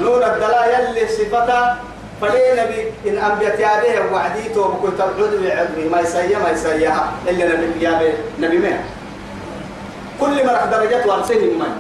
نور 0.01 0.27
الدلاء 0.27 0.64
يلي 0.90 1.09
صفتا 1.09 1.77
فليه 2.21 2.62
نبي 2.62 2.81
إن 3.07 3.18
أنبيت 3.18 3.61
يا 3.61 3.81
به 3.83 4.14
وعديته 4.14 4.68
بكل 4.68 4.92
تبعود 4.99 5.42
بعلمي 5.42 5.85
ما 5.92 6.01
يسيا 6.01 6.38
ما 6.38 6.51
يسيا 6.51 6.95
إلا 7.29 7.45
نبي 7.57 7.85
يا 7.85 7.90
به 7.99 8.14
نبي 8.40 8.59
ما 8.59 8.81
كل 10.21 10.47
ما 10.47 10.53
رح 10.53 10.64
درجات 10.64 11.07
وارسين 11.07 11.59
من 11.59 11.73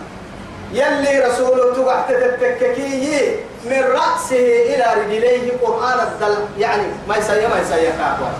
يلي 0.72 1.18
رسوله 1.18 1.74
تقع 1.74 2.00
تتككي 2.08 3.36
من 3.64 3.80
رأسه 3.80 4.46
إلى 4.74 4.86
رجليه 5.00 5.52
قرآن 5.62 5.98
الدل 6.06 6.36
يعني 6.58 6.86
ما 7.08 7.16
يسيا 7.16 7.48
ما 7.48 7.60
يسيا 7.60 7.90
كاكوا 7.90 8.32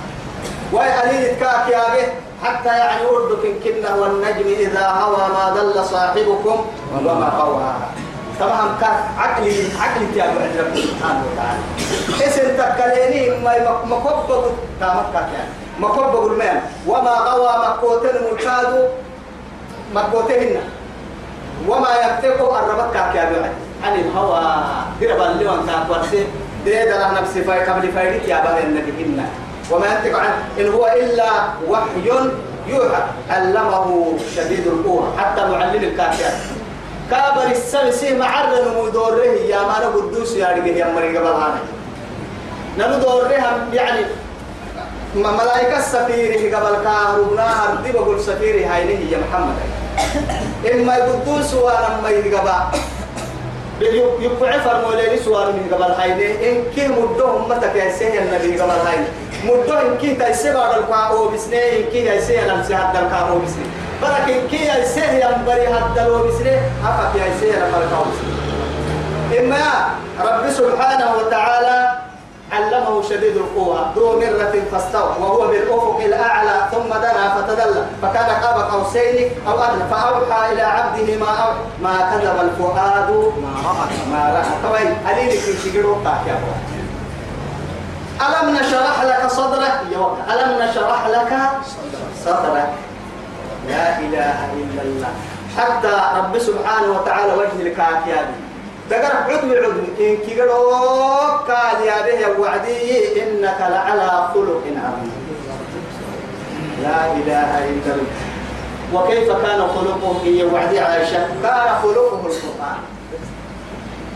ويألين 0.73 1.37
كاك 1.41 1.69
يا 1.73 1.85
به 1.95 2.07
حتى 2.43 2.69
يعني 2.69 3.03
أردك 3.07 3.45
كنا 3.65 3.95
والنجم 3.95 4.49
إذا 4.59 4.87
هوى 4.89 5.29
ما 5.35 5.51
ضل 5.57 5.85
صاحبكم 5.85 6.67
وما 6.95 7.29
قوى. 7.29 7.75
تمام 8.41 8.69
كان 8.81 8.97
عقلي 9.19 9.55
عقلي 9.81 10.07
تيابو 10.15 10.39
رب 10.39 10.77
سبحانه 10.77 11.23
وتعالى. 11.33 11.63
اسم 12.27 12.47
تكليني 12.59 13.45
ما 13.45 13.53
مكبب 13.85 14.45
كامك 14.81 15.15
يعني 15.15 15.49
مكبب 15.81 16.33
المال 16.33 16.61
وما 16.87 17.11
غوى 17.11 17.53
مكوتن 17.69 18.17
مكادو 18.33 18.83
مكوتهن 19.95 20.57
وما 21.69 21.89
يفتقوا 21.89 22.59
الربك 22.59 22.95
يا 22.97 23.25
بعد 23.31 23.53
عن 23.85 23.95
الهوى. 23.95 24.65
درب 25.01 25.21
اللي 25.21 25.47
وان 25.47 25.67
كان 25.67 25.91
ورسي 25.91 26.27
دي 26.65 26.85
دلا 26.85 27.11
نفسي 27.11 27.45
فاي 27.45 27.61
قبل 27.65 27.93
فايدك 27.93 28.29
يا 28.29 28.45
بني 28.45 28.63
النبي 28.63 29.23
وما 29.71 29.87
ينطق 29.87 30.19
عن 30.19 30.31
إن 30.61 30.73
هو 30.73 30.87
إلا 30.87 31.31
وحي 31.69 32.09
يوحى. 32.69 33.03
علمه 33.31 34.19
شديد 34.37 34.67
القوة. 34.67 35.17
حتى 35.19 35.41
معلم 35.41 35.85
الكافر 35.85 36.31
كابر 37.11 37.51
السمسي 37.51 38.15
معرن 38.15 38.83
مدوره. 38.83 39.25
يا 39.49 39.63
ما 39.63 39.75
قدوس 39.75 40.37
يا 40.37 40.49
رجل 40.49 40.77
يا 40.77 40.87
بالهانا 40.95 41.61
نلو 42.79 42.99
دورهم 42.99 43.75
يعني 43.75 44.07
ملائكة 45.15 45.81
سفيره 45.81 46.57
قبل 46.57 46.85
كارونا 46.85 47.47
هردي 47.65 47.93
بقول 47.93 48.21
سفيره 48.21 48.67
هاي 48.67 49.11
يا 49.11 49.19
محمد. 49.19 49.55
إما 50.73 50.97
يقدوس 50.97 51.55
وأنا 51.55 52.01
ما 52.03 52.09
يقبا 53.83 54.25
يبقى 54.25 54.61
فرمولي 54.61 55.19
سوار 55.25 55.47
من 55.53 55.75
قبل 55.75 55.93
هاي. 55.93 56.13
إن 56.53 56.65
كي 56.75 56.89
مدوهم 56.89 57.49
متى 57.49 57.69
كيسيه 57.75 58.19
النبي 58.19 58.61
قبل 58.61 58.71
هاي. 58.71 58.99
إن 59.45 59.99
كي 60.01 60.15
تيسي 60.15 60.53
بعد 60.55 60.79
القاعو 60.79 61.29
بسنه 61.29 61.57
إن 61.57 61.85
كي 61.93 62.07
يسيه 62.07 62.47
لمسي 62.47 62.77
حد 62.77 62.97
القاعو 62.97 63.39
بسنه 63.39 63.67
برك 64.03 64.31
إن 64.31 64.49
كي 64.51 64.69
يسيه 64.81 65.11
ينبري 65.25 65.67
حد 65.75 65.99
القاعو 65.99 66.29
بسنه 66.29 66.61
أفك 66.85 67.15
يسيه 67.17 67.57
لمبري 67.59 67.85
القاعو 67.85 68.05
بسنه 68.05 68.33
إما 69.41 69.65
رب 70.21 70.51
سبحانه 70.51 71.17
وتعالى 71.17 72.02
علمه 72.53 73.03
شديد 73.03 73.37
القوة 73.37 73.93
ذو 73.97 74.21
مرة 74.21 74.55
فاستوى 74.73 75.13
وهو 75.21 75.47
بالأفق 75.47 76.01
الأعلى 76.05 76.69
ثم 76.73 76.89
دنا 76.89 77.35
فتدلى 77.35 77.87
فكان 78.03 78.31
قاب 78.45 78.71
قوسين 78.71 79.31
أو 79.49 79.63
أدنى 79.63 79.85
فأوحى 79.91 80.53
إلى 80.53 80.63
عبده 80.63 81.17
ما 81.17 81.27
أوحى 81.31 81.55
ما 81.83 82.11
كذب 82.11 82.41
الفؤاد 82.41 83.11
ما 83.43 83.53
رأى 83.65 84.11
ما 84.13 84.23
رأى. 84.35 84.45
طبعا 84.71 85.13
ألينك 85.13 85.31
في 85.39 85.71
شجره 85.71 86.01
يا 86.27 86.39
ألم 88.27 88.57
نشرح 88.57 89.03
لك 89.03 89.31
صدرك؟ 89.31 89.81
ألم 90.33 90.63
نشرح 90.63 91.07
لك 91.07 91.39
صدرك؟ 92.25 92.69
لا 93.69 93.99
إله 93.99 94.37
إلا 94.55 94.83
الله. 94.83 95.09
حتى 95.59 96.19
رب 96.19 96.39
سبحانه 96.39 96.93
وتعالى 97.01 97.33
وجه 97.33 97.63
لك 97.63 97.79
يا 97.79 98.27
دقر 98.93 99.17
عدو 99.17 99.55
عدو 99.55 99.71
إن 100.01 100.17
كيقولوا 100.17 101.27
قال 101.49 101.79
يا 101.87 101.99
به 102.07 102.41
وعدي 102.41 103.23
إنك 103.23 103.61
لعلى 103.61 104.29
خلق 104.35 104.65
عظيم. 104.85 105.13
لا 106.83 107.01
إله 107.19 107.51
إلا 107.71 107.93
الله. 107.95 108.21
وكيف 108.95 109.29
كان 109.33 109.61
خلقه 109.77 110.21
في 110.25 110.45
وعدي 110.45 110.81
عائشة 110.81 111.27
كان 111.43 111.69
خلقه 111.83 112.23
القرآن. 112.27 112.81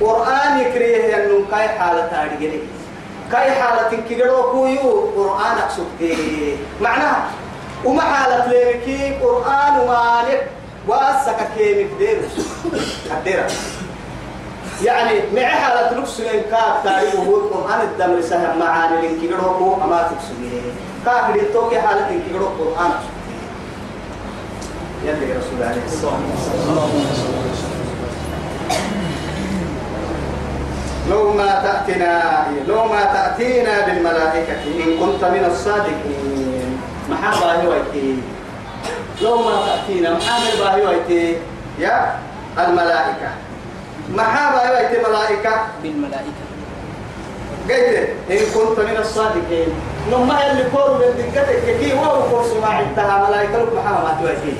قرآن 0.00 0.60
يكريه 0.60 1.16
أنه 1.16 1.44
كاي 1.50 1.68
حالة 1.68 2.06
تاريخ 2.06 2.52
كاي 3.32 3.50
حالة 3.50 4.02
كيقولوا 4.08 4.52
كويو 4.52 5.10
قرآن 5.16 5.58
أقصد 5.58 5.86
معناها 6.80 7.24
وما 7.84 8.02
حالة 8.02 8.46
ليكي 8.46 9.14
قرآن 9.24 9.74
مالك 9.88 10.48
وأسك 10.88 11.48
كيمك 11.56 11.90
دير. 11.98 12.18
كدير. 13.24 13.44
يعني 14.84 15.20
مع 15.34 15.42
حالة 15.42 15.98
نقص 15.98 16.20
إن 16.20 16.40
كاف 16.50 16.84
تاريخه 16.84 17.22
القرآن 17.22 17.80
الدم 17.80 18.20
سهم 18.22 18.58
معاني 18.58 19.00
لين 19.00 19.20
كيقولوا 19.20 19.84
أما 19.84 20.02
تقصد 20.02 20.62
كاف 21.04 21.36
لتوكي 21.36 21.80
حالة 21.80 22.20
كيقولوا 22.28 22.48
قرآن 22.48 22.90
يلي 25.04 25.32
رسول 25.32 25.62
عليه 25.62 25.82
وسلم 25.86 26.46
لو 31.10 31.32
ما 31.32 31.46
تأتنا 31.46 32.46
لو 32.68 32.84
ما 32.84 33.04
تأتينا 33.04 33.86
بالملائكة 33.86 34.52
إن 34.52 34.98
كنت 35.00 35.24
من 35.24 35.44
الصادقين. 35.50 36.78
محبة 37.10 37.52
هويتي 37.52 38.18
لو 39.22 39.36
ما 39.42 39.66
تأتينا 39.66 40.10
محبة 40.14 40.68
هويتي 40.70 41.36
يا 41.78 42.14
الملائكة. 42.58 43.45
محبة 44.14 44.58
هويتي 44.58 44.98
ملائكة. 45.08 45.66
بالملائكة. 45.82 46.46
قلت 47.68 48.08
إن 48.30 48.38
كنت 48.54 48.80
من 48.80 48.96
الصادقين. 48.98 49.68
نما 50.12 50.44
يلي 50.44 50.70
كورو 50.70 50.94
من 50.94 51.32
دقتك 51.34 51.78
كي 51.80 51.92
وهو 51.92 52.30
كورس 52.30 52.52
ما 52.62 52.66
عدتها 52.66 53.28
ملائكة. 53.28 53.58
لك 53.58 53.72
محبة 53.72 54.02
ما 54.04 54.18
تويتي 54.20 54.56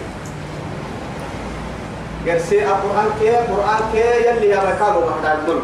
قرسي 2.26 2.64
القرآن 2.64 3.08
كي 3.20 3.30
القرآن 3.30 3.80
كي 3.92 3.98
يلي 4.28 4.48
يا 4.48 4.58
بكالو 4.58 5.00
ملك 5.00 5.62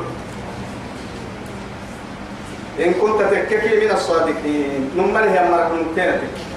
إن 2.80 2.92
كنت 2.92 3.20
تككي 3.22 3.86
من 3.86 3.90
الصادقين. 3.90 4.90
نمر 4.96 5.24
هي 5.24 5.50
مرك 5.50 5.70
ممكنتك 5.72 6.51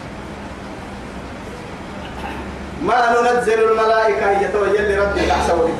ما 2.85 3.21
ننزل 3.21 3.71
الملائكة 3.71 4.31
يتوجه 4.31 4.81
لربك 4.81 5.29
أحسن 5.29 5.57
لك. 5.57 5.79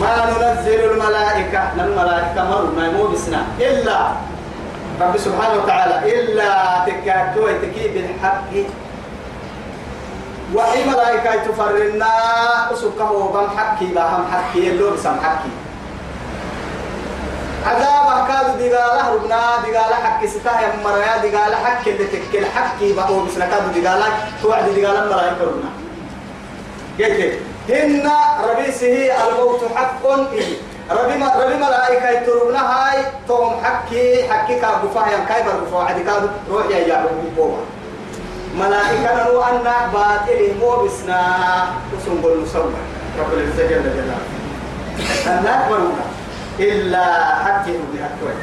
ما 0.00 0.10
ننزل 0.30 0.80
الملائكة 0.90 1.62
الملائكة 1.80 2.44
مر 2.50 2.70
ما 2.76 2.86
يمو 2.86 3.06
بسنا. 3.06 3.42
إلا 3.60 3.98
رب 5.00 5.16
سبحانه 5.16 5.62
وتعالى 5.62 5.96
إلا 6.14 6.50
تكاكو 6.86 7.46
تكي 7.62 7.88
بالحق. 7.88 8.52
وحي 10.54 10.84
ملائكة 10.84 11.36
تفرنا 11.36 12.12
أسكه 12.72 13.12
وبم 13.12 13.48
حكي 13.58 13.86
بهم 13.86 14.24
حكي 14.32 14.70
اللو 14.70 14.90
بسم 14.90 15.16
حكي 15.22 15.52
عذاب 17.66 18.28
كادو 18.28 18.52
دقالة 18.58 19.14
ربنا 19.14 19.40
دقالة 19.66 19.96
حق 20.04 20.26
ستاه 20.26 20.60
يا 20.60 20.72
مريا 20.84 21.16
دقالة 21.16 21.56
حق 21.56 21.88
اللي 21.88 22.06
تكل 22.06 22.46
حكي 22.46 22.92
بقو 22.92 23.24
بس 23.24 23.38
كادو 23.38 23.80
دقالة 23.80 24.06
توعد 24.42 24.64
دقالة 24.64 25.04
ملايكة 25.04 25.42
ربنا. 25.42 25.70
قلت 26.98 27.38
هن 27.68 28.10
ربيسه 28.48 29.10
الموت 29.28 29.60
حق 29.76 30.06
إيه 30.32 30.56
ربي 30.90 31.18
ما 31.18 31.34
ربي 31.34 31.54
ملائكة 31.54 32.10
يتربنا 32.10 32.60
هاي 32.72 33.04
توم 33.28 33.52
حكي 33.64 34.28
حكي 34.28 34.60
كابو 34.60 34.88
فاهم 34.94 35.24
كاي 35.28 35.42
برفو 35.42 35.78
عدي 35.78 36.02
كادو 36.02 36.26
روح 36.50 36.66
يا 36.70 36.88
جابو 36.88 37.08
بقوة 37.36 37.58
ملائكة 38.58 39.24
نو 39.24 39.42
أن 39.42 39.64
باطل 39.92 40.52
مو 40.60 40.84
بسنا 40.84 41.20
وسنقول 41.96 42.42
نسوى 42.42 42.70
رب 43.18 43.32
العزة 43.32 43.66
جل 43.66 43.82
جلاله. 43.82 44.18
أنا 45.26 45.68
برونا 45.70 46.04
إلا 46.60 47.04
حكيه 47.44 47.78
بحكوه 47.94 48.34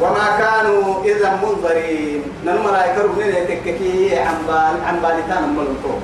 وما 0.00 0.38
كانوا 0.38 1.04
إذا 1.04 1.38
منظرين. 1.42 2.22
نن 2.44 2.58
ملائكة 2.66 3.02
ربنا 3.02 3.38
يتككي. 3.38 4.18
عن 4.18 4.34
بال 4.48 4.76
عن 4.86 4.96
بالتان 5.02 5.48
ملوكو 5.56 5.98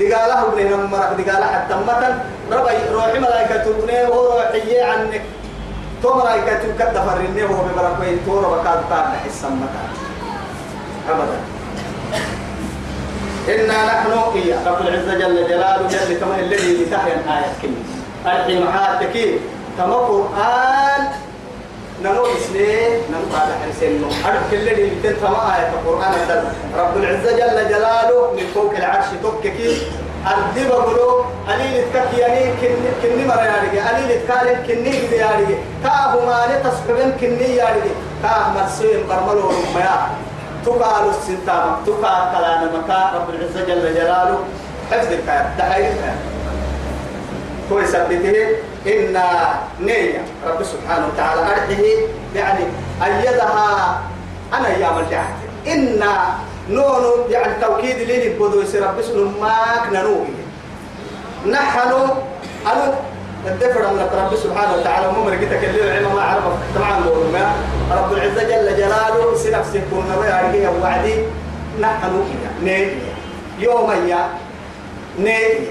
دقاله 0.00 0.42
ربنا 0.44 0.76
مرق 0.76 1.12
دقاله 1.20 1.46
حتى 1.46 1.74
مثلا 1.74 2.10
ربي 2.52 2.78
روحي 2.92 3.18
ملائكة 3.18 3.64
ربنا 3.70 4.08
وروحي 4.08 4.80
عنك. 4.80 5.22
تو 6.02 6.14
ملائكة 6.14 6.62
كد 6.78 6.94
فرني 7.06 7.42
وهو 7.44 7.62
ببركوي. 7.66 8.16
تو 8.26 8.40
ربكات 8.40 8.80
تاب 8.90 9.06
حس 9.24 9.42
مكان 9.44 9.90
أبدا. 11.10 11.38
إنا 13.48 13.78
نحن 13.86 14.12
إيا 14.34 14.56
رب 14.66 14.80
العزة 14.80 15.14
جل 15.18 15.48
جلاله 15.48 15.88
جل 15.88 16.20
كما 16.20 16.34
الذي 16.38 16.84
لتحيا 16.84 17.14
الآية 17.14 17.52
كلمة 17.62 17.84
الحين 18.26 18.66
محاتكين 18.66 19.38
كما 19.78 19.94
قرآن 19.94 21.02
نمو 22.04 22.24
إسلام 22.26 22.92
نمو 23.10 23.36
على 23.40 23.54
حسين 23.62 23.98
نمو 23.98 24.10
كل 24.50 24.56
اللي 24.68 24.90
بتن 24.90 25.16
كما 25.22 25.56
آية 25.56 25.68
القرآن 25.74 26.12
الدل 26.22 26.44
رب 26.78 26.96
العزة 26.96 27.30
جل 27.32 27.68
جلاله 27.68 28.32
من 28.32 28.46
فوق 28.54 28.72
العرش 28.76 29.06
تككي 29.22 29.82
أردب 30.26 30.68
بلو 30.68 31.24
أليل 31.54 31.84
تككي 31.94 32.20
يعني 32.20 32.50
كن 32.60 32.74
كني 33.02 33.24
مرة 33.26 33.44
يارجع 33.44 33.90
أليل 33.90 34.20
تكالم 34.28 34.58
كني 34.66 34.90
كده 34.90 35.16
يارجع 35.16 35.58
كاه 35.84 36.26
ما 36.26 36.46
نتصبن 36.52 37.12
كني 37.20 37.56
يارجع 37.56 37.94
كاه 38.22 38.48
مرسين 38.54 39.00
برملو 39.08 39.48
رميا. 39.48 39.98
تقال 40.66 41.08
السنتام 41.10 41.76
تقال 41.86 42.22
كلام 42.38 42.64
مكان 42.64 43.14
رب 43.14 43.30
العزة 43.30 43.64
جل 43.66 43.94
جلاله. 43.94 44.38
حفظ 44.90 45.12
الكلام 45.12 45.46
تحيي 45.58 45.88
الكلام 45.88 46.16
كويس 47.70 47.94
أبديه 47.94 48.56
إن 48.86 49.20
نية 49.80 50.24
رب 50.46 50.62
سبحانه 50.62 51.06
وتعالى 51.06 51.40
أرحه 51.40 51.82
يعني 52.36 52.64
أيدها 53.04 54.00
أنا 54.54 54.68
يا 54.68 54.90
ملجعت 54.92 55.34
إن 55.66 56.04
نون 56.70 57.02
يعني 57.30 57.52
توكيد 57.62 57.96
لي 57.96 58.28
بدو 58.28 58.60
يصير 58.60 58.82
رب 58.86 59.02
سبحانه 59.02 59.32
ماك 59.40 59.92
نروي 59.92 60.26
نحن 61.46 61.78
أنا 62.66 62.94
الدفر 63.46 63.80
من 63.80 64.08
رب 64.14 64.36
سبحانه 64.36 64.74
وتعالى 64.74 65.12
ممر 65.12 65.30
قلت 65.30 65.52
اللي 65.64 65.90
علم 65.90 66.14
ما 66.14 66.22
عرف 66.22 66.44
طبعا 66.74 66.98
ما. 67.32 67.52
رب 67.92 68.12
العزة 68.12 68.42
جل 68.42 68.76
جلاله 68.76 69.34
سنفسه 69.36 69.80
كنا 69.90 70.16
ويا 70.20 70.70
وعدي. 70.82 71.14
نحن 71.80 72.24
نية 72.62 72.90
يوم 73.58 73.90
يا 74.08 74.28
نية 75.18 75.70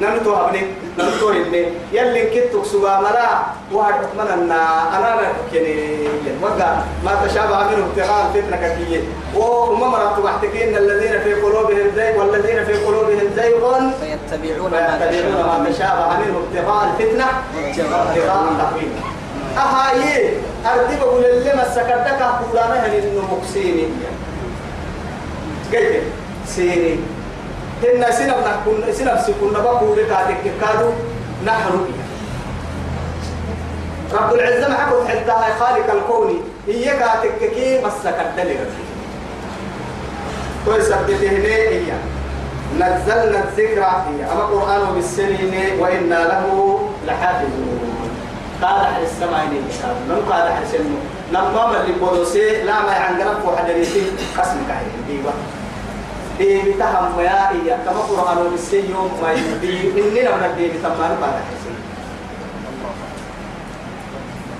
نمتو 0.00 0.34
هبني 0.34 0.62
نمتو 0.98 1.28
هبني 1.28 1.64
يلي 1.92 2.22
كتو 2.34 2.64
سوا 2.64 3.00
ملا 3.00 3.28
واحد 3.72 4.00
من 4.18 4.28
أن 4.34 4.50
أنا 4.96 5.32
كني 5.52 6.08
وقع 6.42 6.72
ما 7.04 7.12
تشابه 7.26 7.58
منه 7.68 7.86
ابتغاء 7.86 8.20
الفتنة 8.26 8.56
كثير 8.56 9.02
وهم 9.34 9.80
مرات 9.80 10.18
محتكين 10.18 10.76
الذين 10.76 11.20
في 11.20 11.34
قلوبهم 11.34 11.86
زيغ 11.96 12.18
والذين 12.20 12.64
في 12.64 12.74
قلوبهم 12.84 13.30
زيغ. 13.36 13.90
فيتبعون 14.00 14.70
ما 14.70 15.66
تشابه 15.70 16.18
منه. 16.18 16.36
ابتغاء 16.46 16.80
الفتنة 16.90 17.26
ابتغاء 17.58 18.44
التحويل 18.52 18.90
أهاي 19.56 20.34
أردب 20.66 21.00
أقول 21.02 21.24
اللي 21.24 21.52
مسكتك 21.54 22.22
قولانا 22.22 22.86
هل 22.86 22.94
إنه 22.94 23.22
مقسيني 23.32 23.86
قيد. 25.72 26.02
سيني. 26.46 26.96
هن 27.82 28.12
سنب 28.12 28.34
نكون 28.46 28.92
سنب 28.92 29.18
سكون 29.26 29.52
نبقوا 29.52 29.96
لك 29.96 30.08
كادو 30.60 30.90
نحن 31.46 31.86
رب 34.12 34.34
العزة 34.34 34.68
ما 34.68 34.74
حكوا 34.74 35.04
حتى 35.04 35.32
خالق 35.60 35.92
الكون. 35.92 36.40
هي 36.66 36.84
كاتك 36.84 37.50
كي 37.54 37.78
مسك 37.84 38.18
الدليل. 38.20 38.58
كويس 40.64 40.88
بتهني 40.88 41.54
هي. 41.54 41.92
نزلنا 42.76 43.44
الذكر 43.44 43.82
هي. 43.82 44.32
أما 44.32 44.42
قرآن 44.42 44.94
بالسنين 44.94 45.80
وإنا 45.80 46.14
له 46.14 46.80
لحافظون. 47.06 47.80
قال 48.62 48.86
حل 48.86 49.02
السماء 49.02 49.46
من 50.08 50.26
قال 50.30 50.52
حل 50.52 50.66
سنه 50.72 50.98
نمام 51.32 51.76
اللي 51.76 51.92
بودوسي 52.00 52.62
لا 52.62 52.82
ما 52.82 52.92
يعنقرب 52.92 53.44
وحدريسي 53.44 54.02
قسمك 54.38 54.70
عليه 54.70 55.22
دي 56.40 56.58
بتهم 56.72 57.20
يا 57.20 57.50
إيا 57.50 57.76
كما 57.84 58.00
قرآن 58.00 58.38
ونسي 58.38 58.90
يوم 58.90 59.12
ما 59.22 59.32
يدي 59.32 59.92
إننا 60.00 60.36
من 60.36 60.44
الدين 60.50 60.72
تمان 60.82 61.12
حسين 61.20 61.76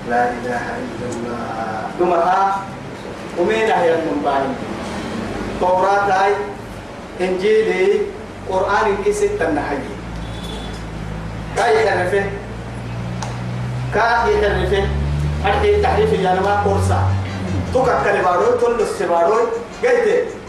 لا 0.09 0.29
إله 0.31 0.65
إلا 0.83 1.07
الله 1.13 1.41
ثم 1.99 2.13
ها 2.13 2.61
ومين 3.39 3.71
هي 3.71 3.95
المنبعين 3.95 4.55
توراة 5.61 6.05
هاي 6.13 6.33
إنجيلي 7.21 8.01
قرآن 8.51 8.97
في 9.05 9.13
ستة 9.13 9.51
نحجي 9.51 9.95
كاي 11.57 11.91
حرفه 11.91 12.25
كاي 13.95 14.51
حرفه 14.51 14.85
أرحي 15.47 15.83
تحريف 15.83 16.13
يانما 16.13 16.55
قرصة 16.65 17.01
توكا 17.73 18.03
كلمارو 18.05 18.57
تلو 18.61 18.83
السبارو 18.85 19.37
قلت 19.85 20.40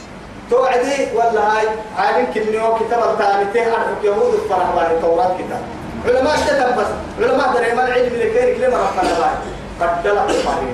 توعدي 0.52 1.08
ولا 1.16 1.42
هاي؟ 1.52 1.68
عالم 1.98 2.28
كنيو 2.34 2.76
كتاب 2.76 3.02
الثاني 3.12 3.46
تهر 3.54 3.80
يهود 4.04 4.34
الفرح 4.34 4.68
باهي 4.76 5.00
توراة 5.02 5.32
كتاب. 5.40 5.62
علماء 6.08 6.34
اشتتم 6.36 6.76
بس؟ 6.78 6.88
علماء 7.20 7.54
دري 7.54 7.74
ما 7.74 7.88
العلم 7.88 8.08
اللي 8.14 8.30
كان 8.30 8.56
كلمة 8.56 8.78
ربنا 8.78 9.14
باهي 9.20 9.38
قد 9.82 10.04
دلق 10.04 10.28
باهي 10.28 10.74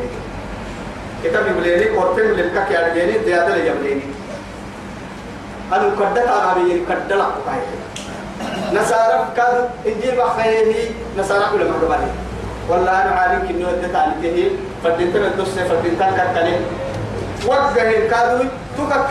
كتاب 1.24 1.48
يبليني 1.48 1.98
قرطين 1.98 2.26
للكك 2.26 2.72
يعجيني 2.72 3.26
زيادة 3.26 3.56
لي 3.56 3.68
يبليني. 3.68 4.02
أنا 5.74 5.84
قدت 5.84 6.18
أنا 6.18 6.54
بيني 6.54 6.80
قد 6.90 7.08
دلق 7.08 7.34
باهي 7.46 7.62
نصارى 8.74 9.26
كان 9.38 9.70
إنجيل 9.86 10.16
بخيره 10.16 10.76
نصارى 11.18 11.44
علماء 11.44 11.78
باهي 11.90 12.12
والله 12.70 12.92
أنا 12.92 13.12
عالم 13.12 13.48
كنيو 13.48 13.68
ادت 13.70 13.96
على 13.96 14.12
تهي 14.22 14.50
فدنتنا 14.84 15.28
الدوسة 15.28 15.64
فدنتنا 15.70 16.34
كتلين. 16.34 16.62
وقه 17.48 17.74
كادو 18.12 18.44
توكا 18.44 18.44
كريه 18.44 18.67
توكا 18.78 19.08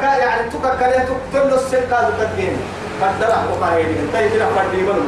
كا 0.00 0.16
يعني 0.16 0.50
توكا 0.50 0.74
كريه 0.80 1.04
تقتل 1.08 1.54
السن 1.54 1.80
كادو 1.90 2.12
كدين 2.20 2.56
قدر 3.02 3.32
أحكو 3.32 3.64
قاهيني 3.64 4.00
انتهي 4.00 4.28
تنا 4.28 4.46
فردي 4.46 4.82
منو 4.82 5.02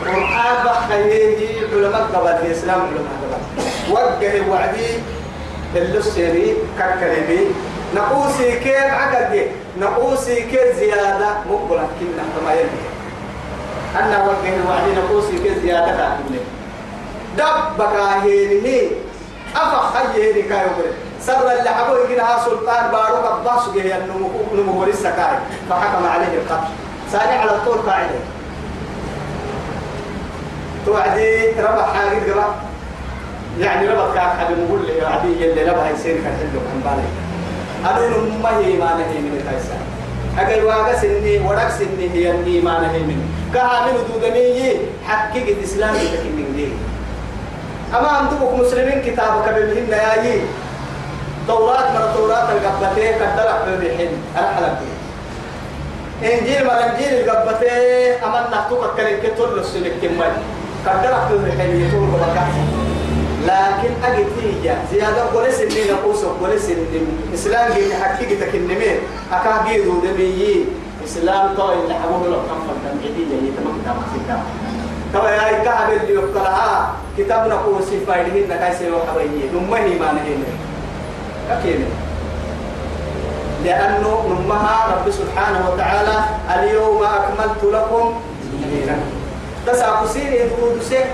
قرآن 0.00 0.56
بخيره 0.64 1.40
علماء 1.72 2.02
قبل 2.14 2.46
الإسلام 2.46 2.80
علماء 2.80 3.14
قبل. 3.22 3.92
وقه 3.92 4.50
وعدي 4.50 4.86
اللسيري 5.76 6.56
ككريبي 6.78 7.46
نقوسي 7.94 8.58
كيف 8.58 8.76
عقد 8.76 9.46
نقوسي 9.80 10.34
كيف 10.34 10.76
زيادة؟ 10.76 11.28
مقبلة 11.50 11.88
كنا 12.00 12.24
كما 12.36 12.52
يلي 12.52 12.80
أنا 13.98 14.24
وقه 14.24 14.54
وعدي 14.68 14.90
نقوسي 15.00 15.38
كيف 15.38 15.58
زيادة 15.62 15.86
كاتبني. 15.86 16.38
دبك 17.38 17.94
هيني 18.22 18.88
أفا 19.56 19.80
خيه 19.94 20.48
كاي 20.48 20.66
وبره 20.66 21.09
سر 21.26 21.58
اللي 21.58 21.70
حبوا 21.70 22.04
يجينا 22.04 22.38
سلطان 22.44 22.90
باروك 22.92 23.24
عباس 23.24 23.68
جه 23.74 23.98
النمو 23.98 24.28
نمو 24.54 24.84
كاي. 24.84 25.38
فحكم 25.70 26.06
عليه 26.06 26.38
القتل. 26.38 26.72
ثاني 27.12 27.32
على 27.32 27.50
الطول 27.50 27.78
قاعدة. 27.78 28.20
توعدي 30.86 31.50
ربع 31.50 31.86
حاجة 31.92 32.32
قبا 32.32 32.44
يعني 33.60 33.88
ربع 33.88 34.14
كاك 34.14 34.32
حد 34.38 34.50
نقول 34.52 34.86
لي 34.86 35.06
عادي 35.06 35.44
يلي 35.44 35.70
ربع 35.70 35.90
يصير 35.90 36.14
كان 36.14 36.36
حلو 36.38 36.60
كان 36.66 36.80
بالي 36.84 37.08
أنا 37.90 38.16
ما 38.42 38.58
هي 38.58 38.76
ما 38.76 38.94
نهي 38.94 39.18
من 39.18 39.32
الكيسة 39.36 39.76
أجل 40.38 40.64
واقع 40.64 40.94
سني 40.94 41.38
ورق 41.38 41.68
سني 41.68 42.10
هي 42.14 42.30
الني 42.30 42.60
ما 42.60 42.80
نهي 42.80 42.98
من 42.98 43.30
كهامل 43.54 43.92
دودني 44.08 44.76
حقيقة 45.06 45.58
الإسلام 45.58 45.94
من 46.36 46.52
دي 46.56 46.68
أما 47.98 48.08
عندكم 48.08 48.60
مسلمين 48.60 49.02
كتابك 49.02 49.48
بمهن 49.48 49.90
ياي 49.90 50.40
توراة 51.50 51.92
مرة 51.94 52.12
توراة 52.16 52.48
القبتين 52.52 53.12
كدلع 53.14 53.56
أنا 54.38 54.48
حلق 54.56 54.78
إنجيل 56.22 56.64
مرة 56.66 56.72
إنجيل 56.72 57.12
القبتين 57.20 58.24
أما 58.24 58.48
نحتوك 58.52 58.84
كلين 58.96 59.18
كتول 59.22 59.58
السنك 59.58 59.92
كمال. 60.02 60.32
كدلع 60.86 61.18
بمهن 61.30 61.70
يطول 61.80 62.06
بمكان 62.12 62.50
لكن 63.46 63.92
أجد 64.04 64.26
هي 64.42 64.76
زيادة 64.92 65.22
قول 65.34 65.52
سنين 65.52 65.92
نقوس 65.92 66.24
قول 66.24 66.60
سنين. 66.60 67.06
إسلام 67.34 67.72
جيني 67.72 67.94
حقيقة 67.94 68.46
تكنمين 68.46 68.96
أكا 69.32 69.64
جيدو 69.68 70.00
دميي 70.00 70.64
إسلام 71.04 71.54
طوي 71.56 71.74
اللي 71.74 71.94
حبوه 71.94 72.28
لو 72.28 72.40
كم 72.48 72.60
فردن 72.66 72.98
عديد 73.02 73.18
يتمك 73.18 73.74
كتابك 73.82 74.06
سكتاب 74.14 74.40
كما 75.12 75.30
يا 75.30 75.64
كعب 75.64 75.88
اللي 75.92 76.14
يقرأها 76.14 76.92
كتابنا 77.18 77.54
قوسي 77.54 78.00
فايدين 78.06 78.48
نكايسي 78.48 78.90
وحبيني 78.90 79.42
نمهي 79.54 79.98
ما 79.98 80.12
نهينا 80.12 80.69
كيف 81.62 81.80
لأنه 83.64 84.12
نمها 84.28 84.76
رب 84.94 85.10
سبحانه 85.10 85.70
وتعالى 85.70 86.16
اليوم 86.54 87.02
أكملت 87.02 87.64
لكم 87.64 88.20
دينكم 88.70 89.00
تسعى 89.66 90.08
سين 90.08 90.32
يدود 90.32 90.82
سين 90.82 91.06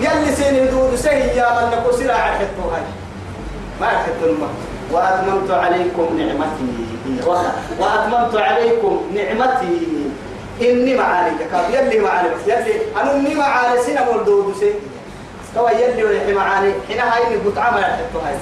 يلي 0.00 0.34
سين 0.36 0.54
يدود 0.54 0.94
سين 0.94 1.12
يا 1.36 1.48
من 1.60 1.78
نكو 1.78 1.92
سرع 1.92 2.14
حتو 2.14 2.64
هاي. 2.72 2.82
ما 3.80 3.86
حتو 3.86 4.24
الماء 4.26 4.50
وأتممت 4.92 5.50
عليكم 5.50 6.06
نعمتي. 6.18 6.70
وأتممت 7.80 8.36
عليكم 8.36 9.00
نعمتي. 9.14 9.86
إني 10.62 10.94
معاني 10.96 11.30
كاب 11.52 11.64
يلي 11.70 11.98
معاني 12.00 12.28
بس 12.28 12.42
يلي 12.46 12.74
أنا 13.00 13.14
إني 13.14 13.34
معاني 13.34 13.82
سنة 13.82 14.04
مولدود 14.04 14.54
سين 14.60 14.74
توا 15.54 15.70
يلي 15.70 16.34
معاني 16.34 16.72
حين 16.88 17.00
هاي 17.00 17.26
إني 17.26 17.36
بتعمل 17.36 17.84
حتو 17.84 18.18
هاي. 18.18 18.34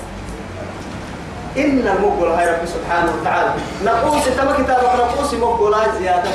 إن 1.59 1.89
المقبل 1.97 2.27
هاي 2.27 2.47
رب 2.51 2.67
سبحانه 2.67 3.13
وتعالى. 3.21 3.51
نقوس 3.85 4.25
تما 4.25 4.53
كتابك 4.53 4.95
نقوس 4.99 5.35
مقبل 5.35 5.75
هاي 5.75 5.89
زيادة. 5.99 6.31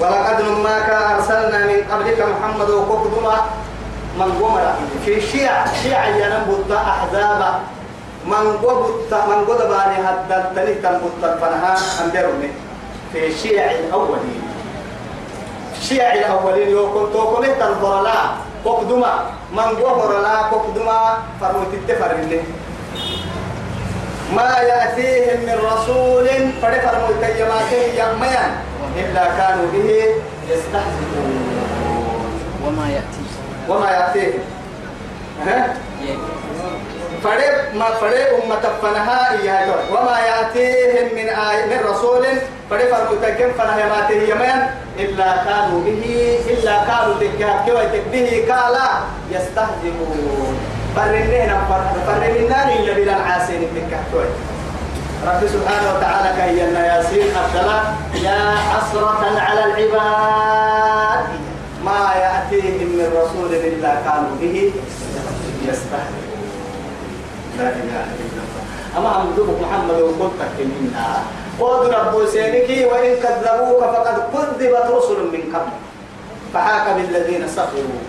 ولقد 0.00 0.42
نماك 0.42 0.88
أرسلنا 0.90 1.66
من 1.66 1.78
قبلك 1.90 2.20
محمد 2.20 2.70
وقدما 2.70 3.36
من 4.18 4.32
قمر 4.40 4.74
في 5.04 5.20
شيع 5.20 5.66
شيع 5.82 6.06
ينبت 6.08 6.70
أحزاب. 6.70 7.60
من 8.26 8.56
قبت 8.62 9.12
من 9.12 9.44
قد 9.44 9.68
باني 9.68 9.96
هدد 10.08 10.44
تني 10.56 10.74
تنبت 10.74 11.22
الفنها 11.24 11.76
أنبرني 12.04 12.50
في 13.12 13.34
شيع 13.34 13.70
الأولين. 13.70 14.42
شيع 15.82 16.12
الأولين 16.12 16.68
يوكل 16.68 17.12
توكل 17.12 17.46
تنظرنا 17.60 18.32
قدما 18.64 19.14
من 19.52 19.68
قبر 19.84 20.20
لا 20.22 20.36
قدما 20.42 21.18
فروت 21.40 21.74
التفر 21.74 22.16
ما 24.36 24.58
يأتيهم 24.58 25.40
من 25.40 25.58
رسول 25.72 26.26
فرفر 26.62 26.94
متيماته 27.08 27.82
يميا 27.94 28.46
إلا 28.96 29.24
كانوا 29.36 29.66
به 29.72 30.04
يستهزئون 30.48 31.60
وما 32.66 32.88
يأتي 32.88 33.24
وما 33.68 33.90
يأتيهم 33.90 34.40
ها؟ 35.46 35.74
فريق 37.24 37.74
ما 37.74 37.84
فريق 38.00 38.44
أمة 38.44 38.64
فنها 38.82 39.32
إياه 39.32 39.74
وما 39.92 40.18
يأتيهم 40.18 41.14
من 41.14 41.28
آي 41.28 41.66
من 41.66 41.78
رسول 41.90 42.24
فريق 42.70 42.94
فرمتكم 42.94 43.48
فنها 43.58 43.88
ما 43.88 44.10
يمين 44.10 44.60
إلا 44.98 45.36
كانوا 45.44 45.80
به 45.86 46.04
إلا 46.48 46.74
كانوا 46.84 47.14
تكاكوا 47.20 47.82
به 48.12 48.44
كالا 48.48 48.88
يستهزئون. 49.30 50.56
فرنينا 50.96 51.56
فرنينا 52.06 52.58
اللي 52.76 52.94
بلا 52.94 53.14
عاسين 53.14 53.62
تكاكوا 53.76 54.24
رب 55.26 55.42
سبحانه 55.48 55.88
وتعالى 55.96 56.30
كي 56.38 56.58
ياسين 56.80 57.26
أبدلا 57.36 57.80
يا 58.14 58.56
حسرة 58.70 59.40
على 59.40 59.64
العباد 59.64 61.26
ما 61.84 62.12
يأتيهم 62.24 62.88
من 62.98 63.08
رسول 63.20 63.54
إلا 63.54 63.94
كانوا 64.04 64.34
به 64.40 64.72
يستهزئون. 65.68 66.23
لا 67.58 67.68
إله 67.70 68.04
إلا 68.24 68.40
الله 68.46 68.64
أما 68.98 69.08
عبدك 69.08 69.48
محمد 69.62 69.98
وقلتك 70.00 70.56
منا 70.58 71.08
قد 71.60 71.82
رب 71.86 72.26
سينك 72.26 72.68
وإن 72.92 73.10
كذبوك 73.22 73.80
فقد 73.94 74.16
كذبت 74.32 74.86
رسل 74.90 75.18
من 75.32 75.42
قبل 75.54 75.72
فحاك 76.54 76.86
بالذين 76.96 77.48
سخروا 77.48 78.00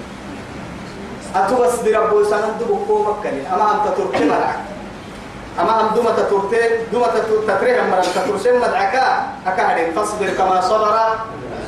أتوبس 1.36 1.76
برب 1.86 2.24
سنندبك 2.24 2.90
مكني 2.90 3.42
أما 3.54 3.66
أنت 3.76 3.86
تركي 3.98 4.24
مدعك 4.26 4.60
أما 5.60 5.82
أم 5.82 5.88
دومة 5.96 6.16
ترتي 6.16 6.62
دومة 6.92 7.08
تتريه 7.48 7.82
مرة 7.82 8.02
تترسم 8.16 8.56
مدعكا 8.62 9.28
أكاد 9.48 9.92
فاصبر 9.96 10.30
كما 10.38 10.62
صبر 10.62 10.96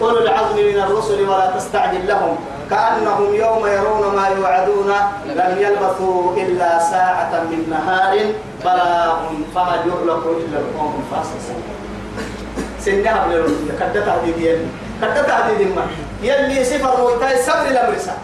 أولو 0.01 0.17
العزم 0.17 0.55
من 0.57 0.78
الرسل 0.80 1.30
ولا 1.30 1.53
تستعجل 1.57 2.07
لهم 2.07 2.38
كأنهم 2.70 3.36
يوم 3.36 3.68
يرون 3.68 4.15
ما 4.15 4.28
يوعدون 4.28 4.91
لم 5.26 5.55
يلبثوا 5.59 6.36
إلا 6.38 6.80
ساعة 6.80 7.32
من 7.49 7.70
نهار 7.70 8.13
بلاغ 8.63 9.18
فهل 9.55 9.80
يغلق 9.88 10.24
إلا 10.28 10.57
القوم 10.59 11.03
الفاسقون. 11.03 11.63
سنها 12.80 13.28
بلرمية 13.28 13.72
كدت 13.80 13.97
تهديد 14.05 14.38
يلي 14.38 14.68
كدت 15.01 15.28
تهديد 15.28 15.76
ما. 15.76 15.88
يلي 16.22 16.63
سفر 16.63 17.01
مويتاي 17.01 17.38
سبر 17.43 17.68
الأمرسا 17.68 18.15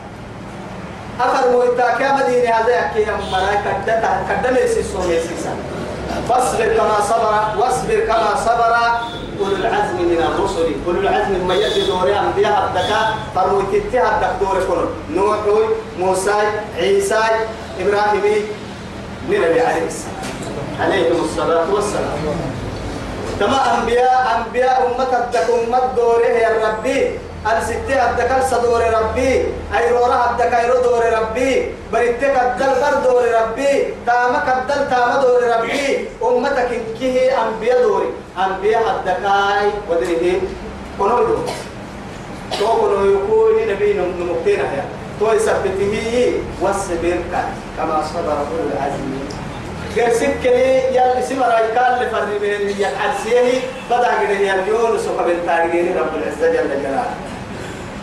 أفر 1.22 1.52
مويتا 1.52 1.88
كما 2.00 2.22
ديني 2.28 2.48
هذا 2.48 2.76
يحكي 2.76 3.02
يا 3.02 3.18
مرأي 3.32 3.58
كدت 3.66 4.04
كدت 4.30 4.52
ليسي 4.54 4.84
سومي 4.84 5.20
سيسا 5.20 5.56
فاصبر 6.30 6.66
كما 6.78 7.02
صبر 7.10 7.34
واصبر 7.60 8.00
كما 8.00 8.36
صبر. 8.46 8.74
أولو 9.40 9.56
العزم 9.56 9.98
من 9.98 10.20
الرسل 10.30 10.76
أولو 10.88 11.00
العزم 11.00 11.48
ما 11.48 11.54
يأتي 11.54 11.88
دوري 11.88 12.20
أنبياء 12.20 12.70
الدكاء 12.70 13.18
فروي 13.36 13.64
تتها 13.74 14.16
الدك 14.16 14.34
دوري 14.42 14.62
كله 14.66 14.90
نوح 15.14 15.38
موسى 16.00 16.34
عيسى 16.78 17.24
إبراهيم 17.80 18.46
نبي 19.30 19.62
عليه 19.62 19.86
السلام. 19.88 20.24
عليهم 20.80 21.24
الصلاة 21.24 21.74
والسلام. 21.74 22.20
كما 23.40 23.60
أنبياء 23.80 24.44
أنبياء 24.46 24.78
أمة 24.96 25.12
الدك 25.20 25.48
أمة 25.68 25.82
دوري 25.96 26.26
يا 26.26 26.50
ربي. 26.68 27.20
الستة 27.52 28.10
الدكال 28.10 28.44
صدور 28.44 28.82
ربي. 28.82 29.46
أي 29.78 29.92
رورا 29.92 30.32
الدك 30.32 30.54
أي 30.54 30.68
دور 30.68 31.04
ربي. 31.20 31.72
بريتك 31.94 32.36
الدل 32.42 32.74
بر 32.82 32.96
دور 33.04 33.24
ربي. 33.42 33.94
تامك 34.06 34.48
الدل 34.58 34.90
تام 34.90 35.22
دور 35.22 35.42
ربي. 35.58 36.08
أمتك 36.24 36.82
كيه 37.00 37.44
أنبياء 37.44 37.82
دوري. 37.84 38.10
أنبياء 38.38 38.84
الدكاي 38.96 39.68
ودريه 39.90 40.40
كنو 41.00 41.18
دور 41.18 41.46
تو 42.60 42.68
كنو 42.82 43.06
يكون 43.06 43.68
نبي 43.70 43.94
نمكتين 43.94 44.60
يا 44.60 44.86
تو 45.20 45.32
يثبته 45.34 45.96
واصبر 46.62 47.18
كما 47.78 48.02
صبر 48.14 48.38
أولو 48.50 48.70
العزم 48.74 49.12
قرسك 49.98 50.44
لي 50.46 50.96
يا 50.96 51.20
اسم 51.20 51.44
رايكال 51.44 51.94
لفرمين 52.02 52.80
يا 52.80 52.90
الحسيه 52.90 53.62
بدأ 53.90 54.12
كده 54.22 54.40
يا 54.40 54.66
يونس 54.68 55.08
وقبل 55.08 55.38
تاريخ 55.48 55.98
رب 55.98 56.14
العزة 56.16 56.48
جل 56.54 56.70
جلاله. 56.84 57.06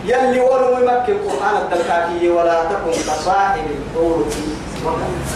يلي 0.05 0.40
ولو 0.40 0.78
يمكن 0.78 1.12
القرآن 1.12 1.57
الدلكاكي 1.62 2.28
ولا 2.28 2.64
تكن 2.64 2.90
كصاحب 2.90 3.64
الحوت. 3.76 4.32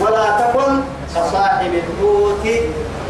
ولا 0.00 0.24
تكن 0.40 0.80
كصاحب 1.14 1.72
الحوت. 1.74 2.46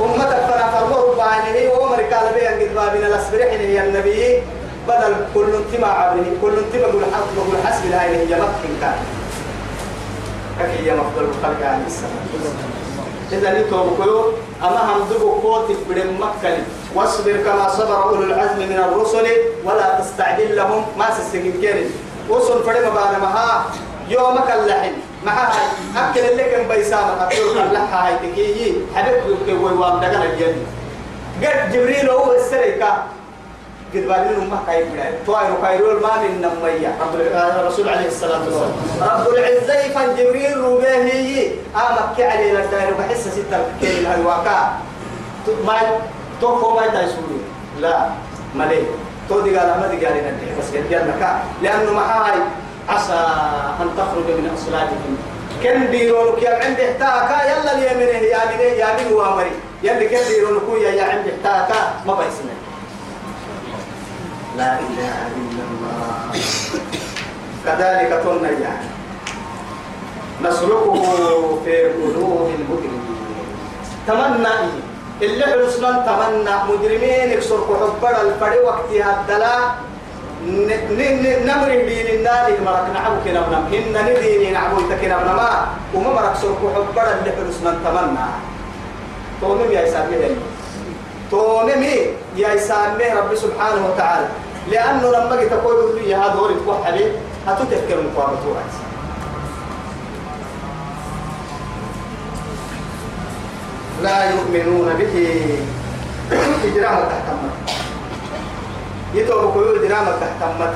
أمتك 0.00 0.40
فلا 0.48 0.66
فرمه 0.70 1.14
بعينه 1.16 1.72
وعمر 1.72 2.02
قال 2.02 2.34
بي 2.34 2.48
أن 2.48 2.74
بابنا 2.74 3.06
الأسبرحين 3.06 3.60
يا 3.60 3.84
النبي. 3.84 4.42
بدل 4.88 5.14
كل 5.34 5.46
انتما 5.54 5.86
عبره 5.86 6.24
كل 6.42 6.52
انتما 6.58 6.86
قول 6.92 7.04
حسب 7.14 7.38
قول 7.38 7.56
حسب 7.66 7.84
الهي 7.86 8.16
هي 8.16 8.34
مكن 8.36 8.72
كان. 8.80 8.98
كي 10.58 10.90
هي 10.90 10.94
مفضل 10.96 11.24
الخلق 11.24 11.66
عليه 11.66 11.86
السلام؟ 11.86 12.10
إذا 13.32 13.60
نتوب 13.60 13.88
كيو 14.02 14.32
أما 14.62 14.80
هم 14.80 15.02
دبو 15.10 15.30
قوت 15.32 15.70
بدم 15.90 16.10
مكة 16.20 16.56
واصبر 16.94 17.36
كما 17.36 17.68
صبر 17.68 18.02
أولو 18.02 18.22
العزم 18.22 18.58
من 18.58 18.78
الرسل 18.78 19.26
ولا 19.64 20.00
تستعجل 20.00 20.56
لهم. 20.56 20.86
ما 20.98 21.06
سسكين 21.10 21.52
كيرين 21.60 21.90
وصل 22.28 22.64
فريم 22.64 22.94
بعد 22.94 23.20
ما 23.20 23.28
ها 23.28 23.64
يومك 24.08 24.50
اللحن. 24.50 24.92
معها 25.26 25.52
أكل 25.96 26.20
اللي 26.20 26.44
كان 26.44 26.68
بيسامة 26.68 27.22
أقول 27.22 27.58
اللحة 27.58 28.08
هاي 28.08 28.14
تكيي 28.16 28.76
حبيبك 28.94 29.38
كي 29.46 29.52
ويوام 29.52 30.00
دقل 30.00 30.22
الجنة. 30.22 30.66
قد 31.42 31.72
جبريل 31.72 32.10
هو 32.10 32.32
السريكة 32.32 32.88
قد 33.94 34.00
بالين 34.00 34.40
أمه 34.42 34.58
كاي 34.66 34.84
بلاي 34.84 35.12
توائر 35.26 35.54
خيرول 35.62 36.02
ما 36.02 36.22
من 36.22 36.40
نمية. 36.40 36.94
الرسول 37.60 37.88
عليه 37.88 38.06
الصلاة 38.06 38.40
والسلام. 38.44 38.72
رب 39.02 39.34
العزة 39.34 39.94
فان 39.94 40.16
جبريل 40.16 40.56
روبيه 40.56 41.50
آمك 41.76 42.20
علي 42.20 42.52
للدائر 42.52 42.94
بحس 42.98 43.28
ستة 43.28 43.58
كيل 43.80 44.06
الهواكا 44.06 44.72
ما 45.66 45.78
توقف 46.40 46.80
ما 46.80 46.86
يتعيشوني 46.86 47.38
لا. 47.80 48.08
ملي 48.54 48.82
تو 49.28 49.40
دي 49.40 49.58
قال 49.58 49.68
ما 49.80 49.86
دي 49.86 50.06
قال 50.06 50.14
بس 50.58 50.74
يدينا 50.74 51.42
لأنه 51.62 51.92
معاي 51.92 52.38
عسى 52.88 53.26
أن 53.80 53.90
تخرج 53.96 54.26
من 54.38 54.50
أصلاتهم. 54.54 55.16
كن 55.62 55.86
بيرونك 55.86 56.42
يا 56.42 56.64
عندي 56.64 56.90
احتاكا 56.90 57.42
يلا 57.50 57.72
اليمين 57.78 58.24
يا 58.24 58.44
بني 58.44 58.64
يا 58.78 58.96
بني 58.96 59.12
وامري 59.14 59.50
يلي 59.82 60.08
كن 60.08 60.24
بيرونك 60.28 60.82
يا 60.82 61.04
عندي 61.04 61.30
احتاكا 61.34 61.80
ما 62.06 62.14
بيسمع. 62.14 62.56
لا 64.56 64.78
إله 64.78 65.16
إلا 65.36 65.64
الله. 65.70 66.40
كذلك 67.64 68.12
قلنا 68.12 68.50
يعني. 68.50 68.88
نسلكه 70.42 71.58
في 71.64 71.82
قلوب 71.88 72.50
المجرمين. 72.58 73.04
تمنى 74.06 74.48
اللي 75.22 75.44
حسنا 75.44 75.90
تمنى 76.06 76.54
مجرمين 76.68 77.30
يكسر 77.30 77.58
حبر 77.68 78.14
الفري 78.20 78.58
وقتها 78.58 79.20
الدلاء 79.20 79.60
نمر 81.48 81.68
دين 81.88 82.06
النار 82.14 82.50
مرك 82.66 82.86
نعبو 82.94 83.16
كنا 83.24 83.40
بنم 83.40 83.64
إن 83.74 83.94
ندين 84.06 84.52
نعبو 84.52 84.76
تكنا 84.90 85.16
بنما 85.18 85.66
وما 85.94 86.10
مرك 86.12 86.34
سر 86.42 86.54
حبر 86.74 87.06
اللي 87.18 87.30
حسنا 87.32 87.72
تمنى. 87.84 88.26
تومم 89.40 89.72
يا 89.72 89.88
إسامي 89.88 90.36
تومم 91.30 91.84
يا 92.36 92.54
إسامي 92.54 93.04
رب 93.18 93.34
سبحانه 93.34 93.82
وتعالى. 93.88 94.26
لأنه 94.70 95.10
لما 95.10 95.44
تقول 95.44 95.76
لي 95.96 96.14
هذا 96.14 96.34
دوري 96.34 96.54
تروح 96.54 96.86
عليه 96.86 97.12
هتتذكر 97.46 97.96
مقابلته 98.02 98.48
لا 104.04 104.18
يؤمنون 104.30 104.88
به. 105.00 105.14
إجرام 106.64 106.98
تحتمة 107.10 107.50
يتوب 109.14 109.54
كل 109.54 109.84
إجرام 109.84 110.06
تحتمة 110.20 110.72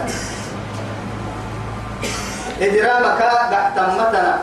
إجرامك 2.60 3.20
تحتمتنا 3.50 4.38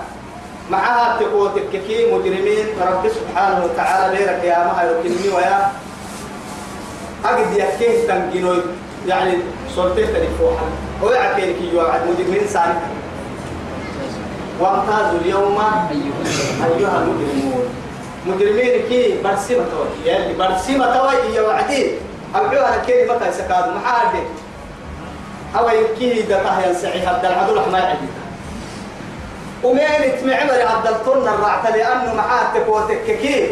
معها 0.72 1.20
تقوتك 1.20 1.72
كي 1.88 2.14
مجرمين. 2.14 2.66
رب 2.82 3.04
سبحانه 3.18 3.66
وتعالى 3.66 4.18
بيرك 4.18 4.44
يا 4.44 4.60
ما 4.68 4.84
يركنني 4.84 5.30
ويا. 5.36 5.72
أجد 7.26 7.52
يكيه 7.54 8.08
تنجنوي 8.08 8.62
يعني 9.08 9.34
صورتين 9.76 10.08
تلفوحا 10.08 10.68
هو 11.04 11.10
يعكين 11.12 11.54
كي 11.58 11.70
يوعد 11.74 12.02
مجرمين 12.10 12.48
سالك 12.48 12.82
وامتازوا 14.60 15.20
اليوم 15.22 15.58
أيها 16.66 16.98
المجرمون. 17.02 17.64
مجرمين 18.26 18.82
كي 18.90 19.22
برسمة 19.24 19.66
توي 19.72 20.06
يعني 20.06 20.34
برسمة 20.34 20.98
توي 20.98 21.36
يا 21.36 21.42
وعدي. 21.42 21.92
أبعوها 22.36 22.78
كي 22.88 23.06
متى 23.06 23.32
سكاد 23.32 23.66
محاد 23.76 24.24
أو 25.58 25.70
يمكي 25.70 26.22
دقاه 26.22 26.68
ينسعي 26.68 27.00
هذا 27.00 27.28
العدو 27.28 27.72
ما 27.72 27.80
يعدي 27.80 28.08
ومين 29.64 30.22
تمعمر 30.22 30.62
عبد 30.62 30.88
الطن 30.88 31.28
الرعت 31.28 31.76
لأنه 31.76 32.14
معاه 32.14 32.54
تكوتك 32.56 33.06
كي 33.06 33.50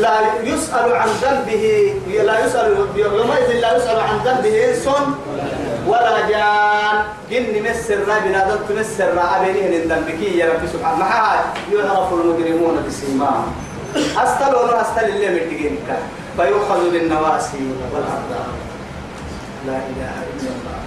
لا 0.00 0.20
يسأل 0.42 0.92
عن 0.92 1.08
ذنبه. 1.08 1.94
لا 2.24 2.46
يسأل 2.46 2.86
يومئذ 2.96 3.60
لا 3.60 3.76
يسأل 3.76 4.00
عن 4.00 4.18
ذنبه 4.24 4.70
إنس 4.70 4.88
ولا 5.86 6.28
جان. 6.28 7.04
جن 7.30 7.70
مسر 7.70 7.98
بنادم 8.24 8.58
تمسر 8.68 9.12
أبينه 9.36 9.68
من 9.68 9.82
ذنبك 9.88 10.20
يا 10.34 10.46
رب 10.46 10.66
سبحانه. 10.72 10.98
ما 10.98 11.06
يعرف 11.72 12.12
المجرمون 12.12 12.84
بسيماهم. 12.88 13.54
أستلون 13.96 14.70
أستل 14.80 15.08
اللي 15.08 15.28
متجينك 15.34 15.88
فيؤخذ 16.36 16.90
بالنواسي 16.92 17.64
والأقدام 17.92 18.52
لا 19.66 19.72
إله 19.76 20.12
إلا 20.36 20.50
الله. 20.50 20.78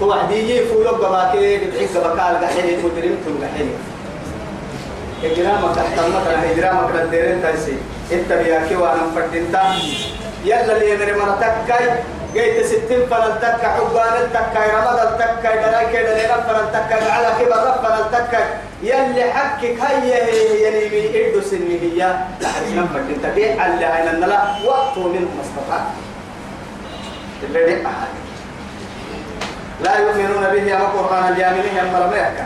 توعدي 0.00 0.64
فولو 0.64 0.94
بباكي 0.94 1.56
بدعيك 1.58 1.90
بكال 1.90 2.34
قحيني 2.44 2.76
مجرم 2.76 3.16
تم 3.26 3.34
قحيني 3.44 3.70
إجرامك 5.24 5.78
أحتمك 5.78 6.26
إجرامك 6.52 6.90
للديرين 6.94 7.42
تايسي 7.42 7.76
أنت 8.12 8.32
بياكي 8.32 8.76
وأنا 8.76 9.02
مفردين 9.06 9.46
يلا 10.44 10.76
اللي 10.76 10.90
يدري 10.90 11.12
مرتكاي 11.12 11.90
جيت 12.36 12.66
ستين 12.66 13.06
فلن 13.10 13.34
تكا 13.42 13.68
حبان 13.76 14.14
التكا 14.22 14.60
رمض 14.76 14.98
التكا 15.08 15.50
دراي 15.62 15.86
كده 15.92 16.12
لنا 16.24 16.36
فلن 16.46 16.66
تكا 16.72 17.12
على 17.12 17.28
كبر 17.40 17.56
رب 17.66 17.78
فلن 17.84 18.04
تكا. 18.12 18.40
يلي 18.82 19.24
حكك 19.32 19.64
هيا 19.80 20.24
هي 20.24 20.62
يلي 20.64 21.30
إدو 21.30 21.40
سني 21.40 21.80
هي 21.82 22.00
لحرسنا 22.40 22.86
فردين 22.94 23.22
تبيع 23.22 23.62
على 23.62 23.84
عين 23.84 24.08
النلا 24.14 24.40
وقت 24.64 24.98
منه 24.98 25.28
مستطاع 25.40 25.80
اللي 27.42 27.64
دي 27.66 27.86
أحد 27.86 28.12
لا 29.84 29.96
يؤمنون 29.98 30.44
به 30.52 30.62
يا 30.62 30.78
قرآن 30.96 31.32
اليامنين 31.32 31.76
يا 31.76 31.84
مرميك 31.92 32.36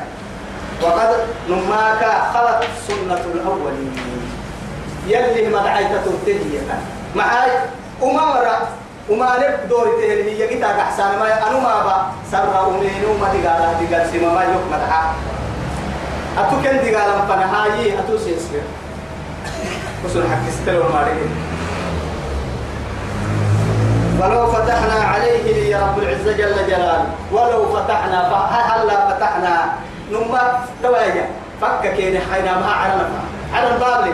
وقد 0.82 1.10
نماك 1.48 2.02
خلت 2.34 2.62
سنة 2.88 3.22
الأولين. 3.34 3.96
يلي 5.06 5.48
ما 5.48 5.62
دعيت 5.62 5.88
تنتهي 6.04 6.60
معاي 7.14 7.50
وما 8.00 8.22
ورا 8.22 8.68
وما 9.10 9.36
نب 9.38 9.68
دور 9.68 9.86
تهل 10.00 10.28
هي 10.28 10.46
كتا 10.46 10.66
أحسن 10.66 11.18
ما 11.18 11.48
أنا 11.48 11.58
ما 11.60 11.82
با 11.82 11.96
سر 12.32 12.68
أمين 12.68 13.04
وما 13.10 13.28
دقالة 13.34 13.72
دقال 13.82 14.10
سما 14.12 14.32
ما 14.34 14.42
يوك 14.42 14.64
مدعا 14.72 15.02
أتو 16.38 16.56
كن 16.62 16.76
دقالة 16.84 17.26
فنهاي 17.28 17.98
أتو 17.98 18.18
سيسير 18.18 18.62
وصل 20.04 20.22
حق 20.22 20.48
استلو 20.48 20.86
المارين 20.86 21.30
ولو 24.20 24.46
فتحنا 24.52 24.94
عليه 25.04 25.70
يا 25.70 25.78
رب 25.80 25.98
العزة 25.98 26.32
جل 26.32 26.66
جلاله 26.66 27.04
ولو 27.32 27.76
فتحنا 27.76 28.20
هلا 28.50 29.10
فتحنا 29.10 29.72
نما 30.12 30.60
تواجه 30.82 31.26
فك 31.60 31.94
كين 31.96 32.20
حينا 32.32 32.60
ما 32.60 32.66
عرنا 32.72 33.08
على 33.54 33.74
الباب 33.74 34.04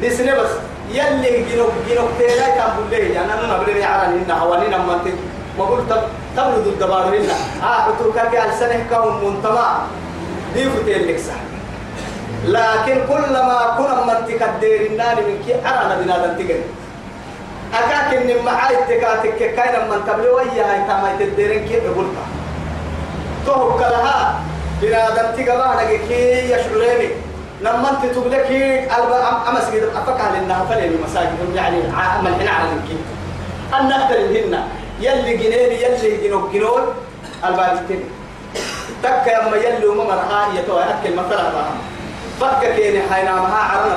لي 0.00 0.32
بس 0.32 0.50
يلي 0.90 1.44
جنوب 1.52 1.70
جنوب 1.90 2.08
تيلا 2.18 2.48
تقول 2.48 2.90
لي 2.90 3.14
يعني 3.14 3.32
أنا 3.34 3.56
نبرني 3.56 3.84
على 3.84 4.16
هنا 4.18 4.34
حوالين 4.34 4.70
ما 4.70 4.94
أنت 4.94 5.14
ما 5.58 5.64
قلت 5.64 5.90
تبرد 6.36 6.66
الدبار 6.66 7.08
هنا 7.08 7.32
آه 7.62 7.88
أتوقع 7.88 8.24
كأل 8.24 8.54
سنة 8.54 8.86
كون 8.90 9.24
منتمع 9.24 9.78
دي 10.54 10.70
فتيل 10.70 11.08
لك 11.08 11.18
صح 11.18 11.40
لكن 12.44 13.00
كلما 13.08 13.74
كنا 13.78 14.04
من 14.04 14.26
تكدير 14.26 14.86
النار 14.86 15.16
من 15.16 15.42
كي 15.46 15.54
أنا 15.54 15.98
بنادم 16.02 16.34
تجري 16.38 16.62
أكاك 17.74 18.14
إن 18.14 18.44
معاي 18.44 18.76
تكاتك 18.88 19.38
كاين 19.38 19.90
من 19.90 20.00
تبلي 20.06 20.28
ويا 20.28 20.64
هاي 20.72 20.80
تما 20.88 21.16
تديرين 21.18 21.68
كي 21.68 21.80
بقولها 21.80 22.26
تو 23.46 23.78
كلها 23.78 24.40
بنادم 24.82 25.36
تجمع 25.36 25.82
نجكي 25.82 26.52
يشعرني 26.52 27.08
لما 27.60 27.90
انت 27.90 28.04
البا 28.98 29.48
امس 29.48 29.70
كده 29.72 29.88
افكها 29.98 30.32
لانها 30.32 30.64
فلين 30.64 30.92
مساجد 31.08 31.54
يعني 31.54 31.76
عمل 31.96 32.32
هنا 32.32 32.50
على 32.50 32.68
الكي 32.72 32.96
إن 33.74 33.92
هنا 34.36 34.68
يلي 35.00 35.36
جنيني 35.36 35.82
يلي 35.82 36.28
جنوب 36.28 36.52
جنون. 36.52 36.82
البالتين 37.44 38.04
تك 39.02 39.26
يما 39.26 39.56
يلي 39.56 39.86
وما 39.86 40.04
مرها. 40.04 40.48
يتو 40.54 40.78
أكل 40.78 41.16
مثلا 41.16 41.50
فك 42.40 42.74
كيني 42.76 43.02
حينا 43.12 43.32
مها 43.32 43.56
عرنا 43.56 43.96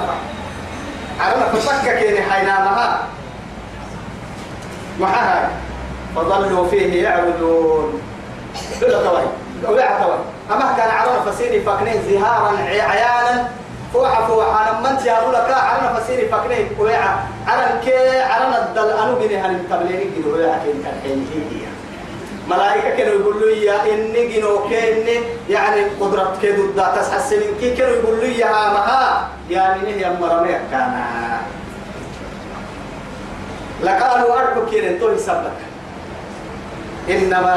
عرنا 1.20 1.45
فك. 1.45 1.97
كيني 1.97 2.22
حينا 2.22 2.60
مها 2.60 3.07
معها 4.99 5.49
فظلوا 6.16 6.68
فيه 6.68 7.03
يعبدون 7.03 8.01
دول 8.82 8.91
توي. 8.91 9.24
ولا 9.68 10.01
توي. 10.01 10.18
أما 10.52 10.74
كان 10.78 10.89
عرنا 10.89 11.32
فسيني 11.32 11.60
فكنين 11.62 12.02
زهارا 12.10 12.58
عيانا 12.58 13.50
فوحة 13.93 14.28
فوحة. 14.28 14.80
لما 14.80 14.91
انت 14.91 15.06
يقول 15.06 15.34
لك 15.34 15.52
عرنا 15.52 15.93
فسيني 15.93 16.28
فكنين 16.28 16.68
ويعا 16.80 17.20
عرن 17.47 17.80
كي 17.86 18.20
عرنا 18.22 18.70
الدل. 18.70 18.89
أنو 18.89 19.16
بني 19.16 19.38
هل 19.38 19.60
تبليني 19.70 20.06
كده 20.18 20.34
ويعا 20.34 20.60
كين 20.66 20.84
كان 20.84 21.00
حين 21.04 21.28
ملائكة 22.50 22.89
كانوا 22.89 23.14
يقولوا 23.14 23.50
يا 23.50 23.93
إني 23.93 24.28
جنو 24.28 24.70
كإني 24.70 25.20
يعني 25.50 25.82
قدرة 26.02 26.38
كده 26.41 26.58
ضد 26.58 27.00
تسحسن 27.02 27.41
كي 27.60 27.76
كانوا 27.76 27.95
يقولوا 27.95 28.24
يا 28.24 28.50
مها 28.50 29.28
يعني 29.50 29.82
نهي 29.82 30.10
مرمي 30.22 30.52
كان 30.72 31.04
لقالوا 33.84 34.39
أركو 34.39 34.66
كين 34.66 35.00
تو 35.00 35.12
يسبك 35.12 35.60
إنما 37.10 37.56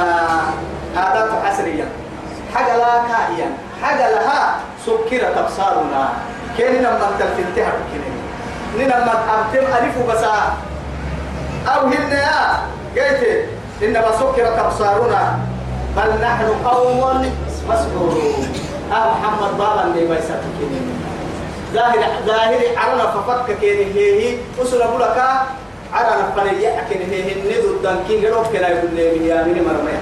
هذا 0.96 1.42
حسريا 1.44 1.88
حاجة 2.54 2.76
لا 2.76 2.92
كائيا 3.08 3.48
حاجة 3.82 4.10
لها 4.10 4.56
سكرت 4.86 5.36
أبصارنا 5.38 6.08
كين 6.56 6.74
لما 6.82 7.10
تلفنتها 7.18 7.72
كين 7.92 8.02
نلما 8.78 9.12
أبتم 9.34 9.66
ألف 9.66 10.10
بسا 10.10 10.52
أو 11.68 11.86
هن 11.86 12.12
يا 12.12 12.60
قلت 12.96 13.44
إنما 13.82 14.12
سكرت 14.20 14.58
أبصارنا 14.58 15.38
بل 15.96 16.10
نحن 16.22 16.46
قوم 16.64 17.32
مسحورون 17.68 18.48
أه 18.92 19.10
محمد 19.10 19.58
بابا 19.58 19.84
اللي 19.84 20.08
ما 20.08 20.16
يسكتين 20.16 20.98
ظاهر 21.74 21.98
ظاهر 22.26 22.60
عرنا 22.76 23.06
ففك 23.06 23.56
كين 23.60 23.92
هي 23.94 24.36
أسر 24.62 24.84
أبو 24.84 24.98
لك 24.98 25.22
عرنا 25.92 26.30
فنيا 26.36 26.84
كين 26.90 27.02
هي 27.10 27.32
الندو 27.32 27.70
الدنكين 27.70 28.24
قالوا 28.24 28.42
كنا 28.42 28.68
يقول 28.68 28.90
لي 28.94 29.28
يا 29.28 29.44
مني 29.44 29.60
مرمى 29.60 29.92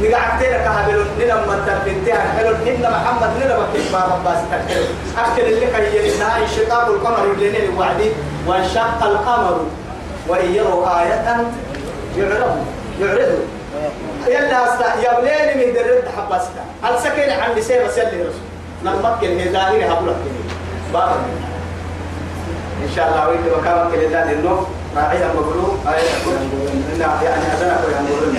نقعدتنا 0.00 0.58
كهبل 0.58 1.04
نلم 1.20 1.40
من 1.48 1.58
تربنتها 1.66 2.32
حلو 2.36 2.50
إن 2.50 2.82
محمد 2.82 3.30
نلم 3.40 3.66
كيف 3.72 3.92
بابا 3.92 4.20
باس 4.24 4.38
تكلم 4.50 4.86
أكل 5.18 5.42
اللي 5.42 5.66
كي 5.66 6.14
ينها 6.14 6.38
انشقاق 6.42 6.86
القمر 6.86 7.26
يبلين 7.26 7.54
الوعد 7.64 8.12
وانشق 8.46 9.02
القمر 9.02 9.60
وإن 10.28 10.54
يروا 10.54 11.00
آية 11.02 11.46
يعرضوا 12.18 12.64
يعرضوا 13.00 13.44
يلا 14.26 14.64
أستا 14.64 14.94
يبلين 14.98 15.48
من 15.58 15.74
درد 15.74 16.04
حبستا. 16.16 16.64
هل 16.82 16.98
سكين 17.00 17.30
عن 17.30 17.54
بسيب 17.56 17.90
سيلي 17.90 18.22
رسول. 18.22 18.46
نمكن 18.84 19.38
هي 19.38 19.52
ظاهر 19.52 19.84
هبلك 19.92 20.16
بابا 20.92 21.16
إن 22.82 22.90
شاء 22.96 23.08
الله 23.08 23.28
ويد 23.28 23.52
وكامل 23.58 23.90
كل 23.90 24.14
ذلك 24.14 24.32
النوم 24.32 24.66
راعيا 24.96 25.28
مقلوب 25.34 25.78
آية 25.88 26.02
يعني 27.22 27.44
أذنك 27.52 27.80
وينقلون 27.86 28.36